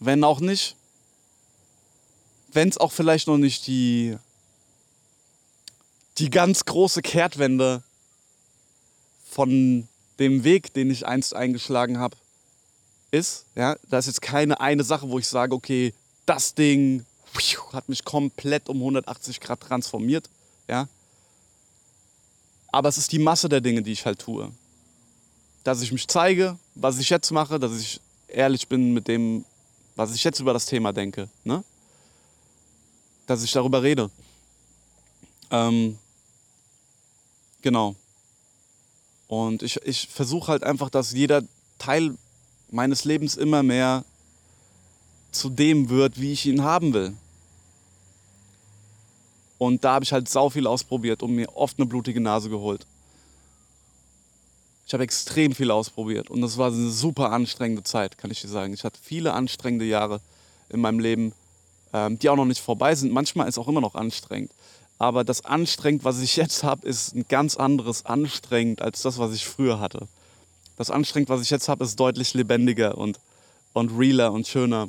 Wenn 0.00 0.24
auch 0.24 0.40
nicht, 0.40 0.76
wenn 2.52 2.68
es 2.68 2.78
auch 2.78 2.92
vielleicht 2.92 3.26
noch 3.26 3.38
nicht 3.38 3.66
die, 3.66 4.16
die 6.18 6.30
ganz 6.30 6.64
große 6.64 7.02
Kehrtwende 7.02 7.82
von 9.24 9.88
dem 10.18 10.44
Weg, 10.44 10.72
den 10.74 10.90
ich 10.90 11.06
einst 11.06 11.34
eingeschlagen 11.34 11.98
habe, 11.98 12.16
ist. 13.10 13.46
Ja, 13.54 13.76
da 13.88 13.98
ist 13.98 14.06
jetzt 14.06 14.22
keine 14.22 14.60
eine 14.60 14.84
Sache, 14.84 15.08
wo 15.08 15.18
ich 15.18 15.28
sage, 15.28 15.54
okay, 15.54 15.94
das 16.26 16.54
Ding 16.54 17.04
hat 17.72 17.88
mich 17.88 18.04
komplett 18.04 18.68
um 18.68 18.78
180 18.78 19.40
Grad 19.40 19.60
transformiert. 19.60 20.28
Ja. 20.68 20.88
Aber 22.72 22.88
es 22.88 22.98
ist 22.98 23.12
die 23.12 23.18
Masse 23.18 23.48
der 23.48 23.60
Dinge, 23.60 23.82
die 23.82 23.92
ich 23.92 24.04
halt 24.04 24.18
tue. 24.18 24.50
Dass 25.64 25.82
ich 25.82 25.92
mich 25.92 26.08
zeige, 26.08 26.58
was 26.74 26.98
ich 26.98 27.10
jetzt 27.10 27.30
mache, 27.30 27.58
dass 27.58 27.78
ich 27.78 28.00
ehrlich 28.28 28.68
bin 28.68 28.92
mit 28.92 29.08
dem, 29.08 29.44
was 29.96 30.14
ich 30.14 30.24
jetzt 30.24 30.40
über 30.40 30.52
das 30.52 30.66
Thema 30.66 30.92
denke. 30.92 31.28
Ne? 31.44 31.62
Dass 33.26 33.42
ich 33.42 33.52
darüber 33.52 33.82
rede. 33.82 34.10
Ähm, 35.50 35.98
genau. 37.62 37.96
Und 39.26 39.62
ich, 39.62 39.76
ich 39.84 40.08
versuche 40.08 40.50
halt 40.52 40.62
einfach, 40.64 40.90
dass 40.90 41.12
jeder 41.12 41.42
Teil 41.78 42.16
meines 42.70 43.04
Lebens 43.04 43.36
immer 43.36 43.62
mehr 43.62 44.04
zu 45.30 45.50
dem 45.50 45.88
wird, 45.90 46.20
wie 46.20 46.32
ich 46.32 46.46
ihn 46.46 46.62
haben 46.62 46.92
will. 46.94 47.14
Und 49.58 49.84
da 49.84 49.94
habe 49.94 50.04
ich 50.04 50.12
halt 50.12 50.28
sau 50.28 50.50
viel 50.50 50.66
ausprobiert 50.66 51.22
und 51.22 51.34
mir 51.34 51.56
oft 51.56 51.78
eine 51.78 51.86
blutige 51.86 52.20
Nase 52.20 52.48
geholt. 52.48 52.86
Ich 54.86 54.94
habe 54.94 55.02
extrem 55.02 55.54
viel 55.54 55.70
ausprobiert 55.70 56.30
und 56.30 56.40
das 56.40 56.56
war 56.56 56.68
eine 56.68 56.88
super 56.88 57.30
anstrengende 57.30 57.82
Zeit, 57.82 58.16
kann 58.16 58.30
ich 58.30 58.40
dir 58.40 58.48
sagen. 58.48 58.72
Ich 58.72 58.84
hatte 58.84 58.98
viele 59.02 59.34
anstrengende 59.34 59.84
Jahre 59.84 60.20
in 60.70 60.80
meinem 60.80 60.98
Leben, 60.98 61.34
ähm, 61.92 62.18
die 62.18 62.30
auch 62.30 62.36
noch 62.36 62.46
nicht 62.46 62.62
vorbei 62.62 62.94
sind. 62.94 63.12
Manchmal 63.12 63.48
ist 63.48 63.54
es 63.54 63.58
auch 63.58 63.68
immer 63.68 63.82
noch 63.82 63.94
anstrengend. 63.94 64.50
Aber 64.98 65.22
das 65.22 65.44
anstrengend, 65.44 66.04
was 66.04 66.20
ich 66.20 66.36
jetzt 66.36 66.64
habe, 66.64 66.86
ist 66.86 67.14
ein 67.14 67.26
ganz 67.28 67.56
anderes 67.56 68.04
anstrengend 68.04 68.82
als 68.82 69.02
das, 69.02 69.18
was 69.18 69.32
ich 69.32 69.46
früher 69.46 69.78
hatte. 69.78 70.08
Das 70.76 70.90
anstrengend, 70.90 71.28
was 71.28 71.40
ich 71.40 71.50
jetzt 71.50 71.68
habe, 71.68 71.84
ist 71.84 71.98
deutlich 71.98 72.34
lebendiger 72.34 72.98
und, 72.98 73.20
und 73.72 73.90
realer 73.90 74.32
und 74.32 74.46
schöner. 74.46 74.88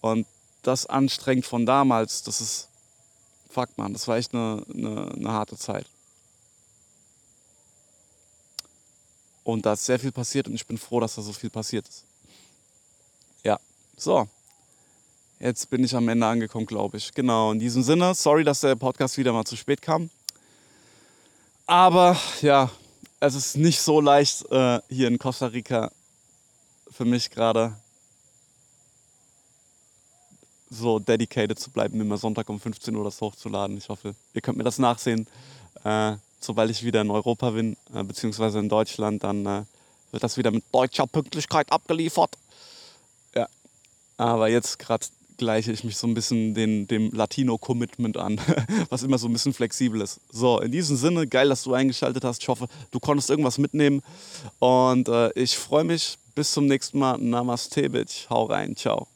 Und 0.00 0.26
das 0.62 0.86
anstrengend 0.86 1.46
von 1.46 1.64
damals, 1.64 2.22
das 2.22 2.40
ist, 2.40 2.68
fuck 3.50 3.70
man, 3.76 3.92
das 3.92 4.08
war 4.08 4.16
echt 4.16 4.34
eine, 4.34 4.64
eine, 4.72 5.12
eine 5.12 5.32
harte 5.32 5.56
Zeit. 5.56 5.86
Und 9.42 9.66
da 9.66 9.74
ist 9.74 9.84
sehr 9.84 9.98
viel 9.98 10.12
passiert 10.12 10.48
und 10.48 10.54
ich 10.54 10.66
bin 10.66 10.78
froh, 10.78 11.00
dass 11.00 11.14
da 11.14 11.22
so 11.22 11.32
viel 11.32 11.50
passiert 11.50 11.86
ist. 11.86 12.04
Ja, 13.42 13.58
so. 13.96 14.26
Jetzt 15.44 15.68
bin 15.68 15.84
ich 15.84 15.94
am 15.94 16.08
Ende 16.08 16.26
angekommen, 16.26 16.64
glaube 16.64 16.96
ich. 16.96 17.12
Genau, 17.12 17.52
in 17.52 17.58
diesem 17.58 17.82
Sinne, 17.82 18.14
sorry, 18.14 18.44
dass 18.44 18.62
der 18.62 18.76
Podcast 18.76 19.18
wieder 19.18 19.30
mal 19.34 19.44
zu 19.44 19.56
spät 19.56 19.82
kam. 19.82 20.08
Aber 21.66 22.16
ja, 22.40 22.70
es 23.20 23.34
ist 23.34 23.58
nicht 23.58 23.78
so 23.78 24.00
leicht 24.00 24.50
äh, 24.50 24.80
hier 24.88 25.06
in 25.06 25.18
Costa 25.18 25.48
Rica 25.48 25.92
für 26.90 27.04
mich 27.04 27.28
gerade 27.28 27.76
so 30.70 30.98
dedicated 30.98 31.58
zu 31.58 31.70
bleiben, 31.70 32.00
immer 32.00 32.16
Sonntag 32.16 32.48
um 32.48 32.58
15 32.58 32.96
Uhr 32.96 33.04
das 33.04 33.20
hochzuladen. 33.20 33.76
Ich 33.76 33.90
hoffe, 33.90 34.14
ihr 34.32 34.40
könnt 34.40 34.56
mir 34.56 34.64
das 34.64 34.78
nachsehen. 34.78 35.26
Äh, 35.84 36.16
sobald 36.40 36.70
ich 36.70 36.84
wieder 36.84 37.02
in 37.02 37.10
Europa 37.10 37.50
bin, 37.50 37.76
äh, 37.92 38.02
beziehungsweise 38.02 38.60
in 38.60 38.70
Deutschland, 38.70 39.22
dann 39.22 39.44
äh, 39.44 39.64
wird 40.10 40.22
das 40.24 40.38
wieder 40.38 40.50
mit 40.50 40.64
deutscher 40.72 41.06
Pünktlichkeit 41.06 41.70
abgeliefert. 41.70 42.38
Ja, 43.34 43.46
aber 44.16 44.48
jetzt 44.48 44.78
gerade 44.78 45.04
gleiche 45.36 45.72
ich 45.72 45.84
mich 45.84 45.96
so 45.96 46.06
ein 46.06 46.14
bisschen 46.14 46.54
den, 46.54 46.86
dem 46.86 47.10
Latino-Commitment 47.10 48.16
an, 48.16 48.40
was 48.88 49.02
immer 49.02 49.18
so 49.18 49.28
ein 49.28 49.32
bisschen 49.32 49.52
flexibel 49.52 50.00
ist. 50.00 50.20
So, 50.30 50.60
in 50.60 50.72
diesem 50.72 50.96
Sinne, 50.96 51.26
geil, 51.26 51.48
dass 51.48 51.62
du 51.62 51.74
eingeschaltet 51.74 52.24
hast. 52.24 52.42
Ich 52.42 52.48
hoffe, 52.48 52.66
du 52.90 53.00
konntest 53.00 53.30
irgendwas 53.30 53.58
mitnehmen. 53.58 54.02
Und 54.58 55.08
äh, 55.08 55.32
ich 55.34 55.56
freue 55.56 55.84
mich. 55.84 56.16
Bis 56.34 56.52
zum 56.52 56.66
nächsten 56.66 56.98
Mal. 56.98 57.18
Namaste, 57.18 57.88
Bitch. 57.88 58.28
Hau 58.28 58.44
rein. 58.46 58.74
Ciao. 58.74 59.13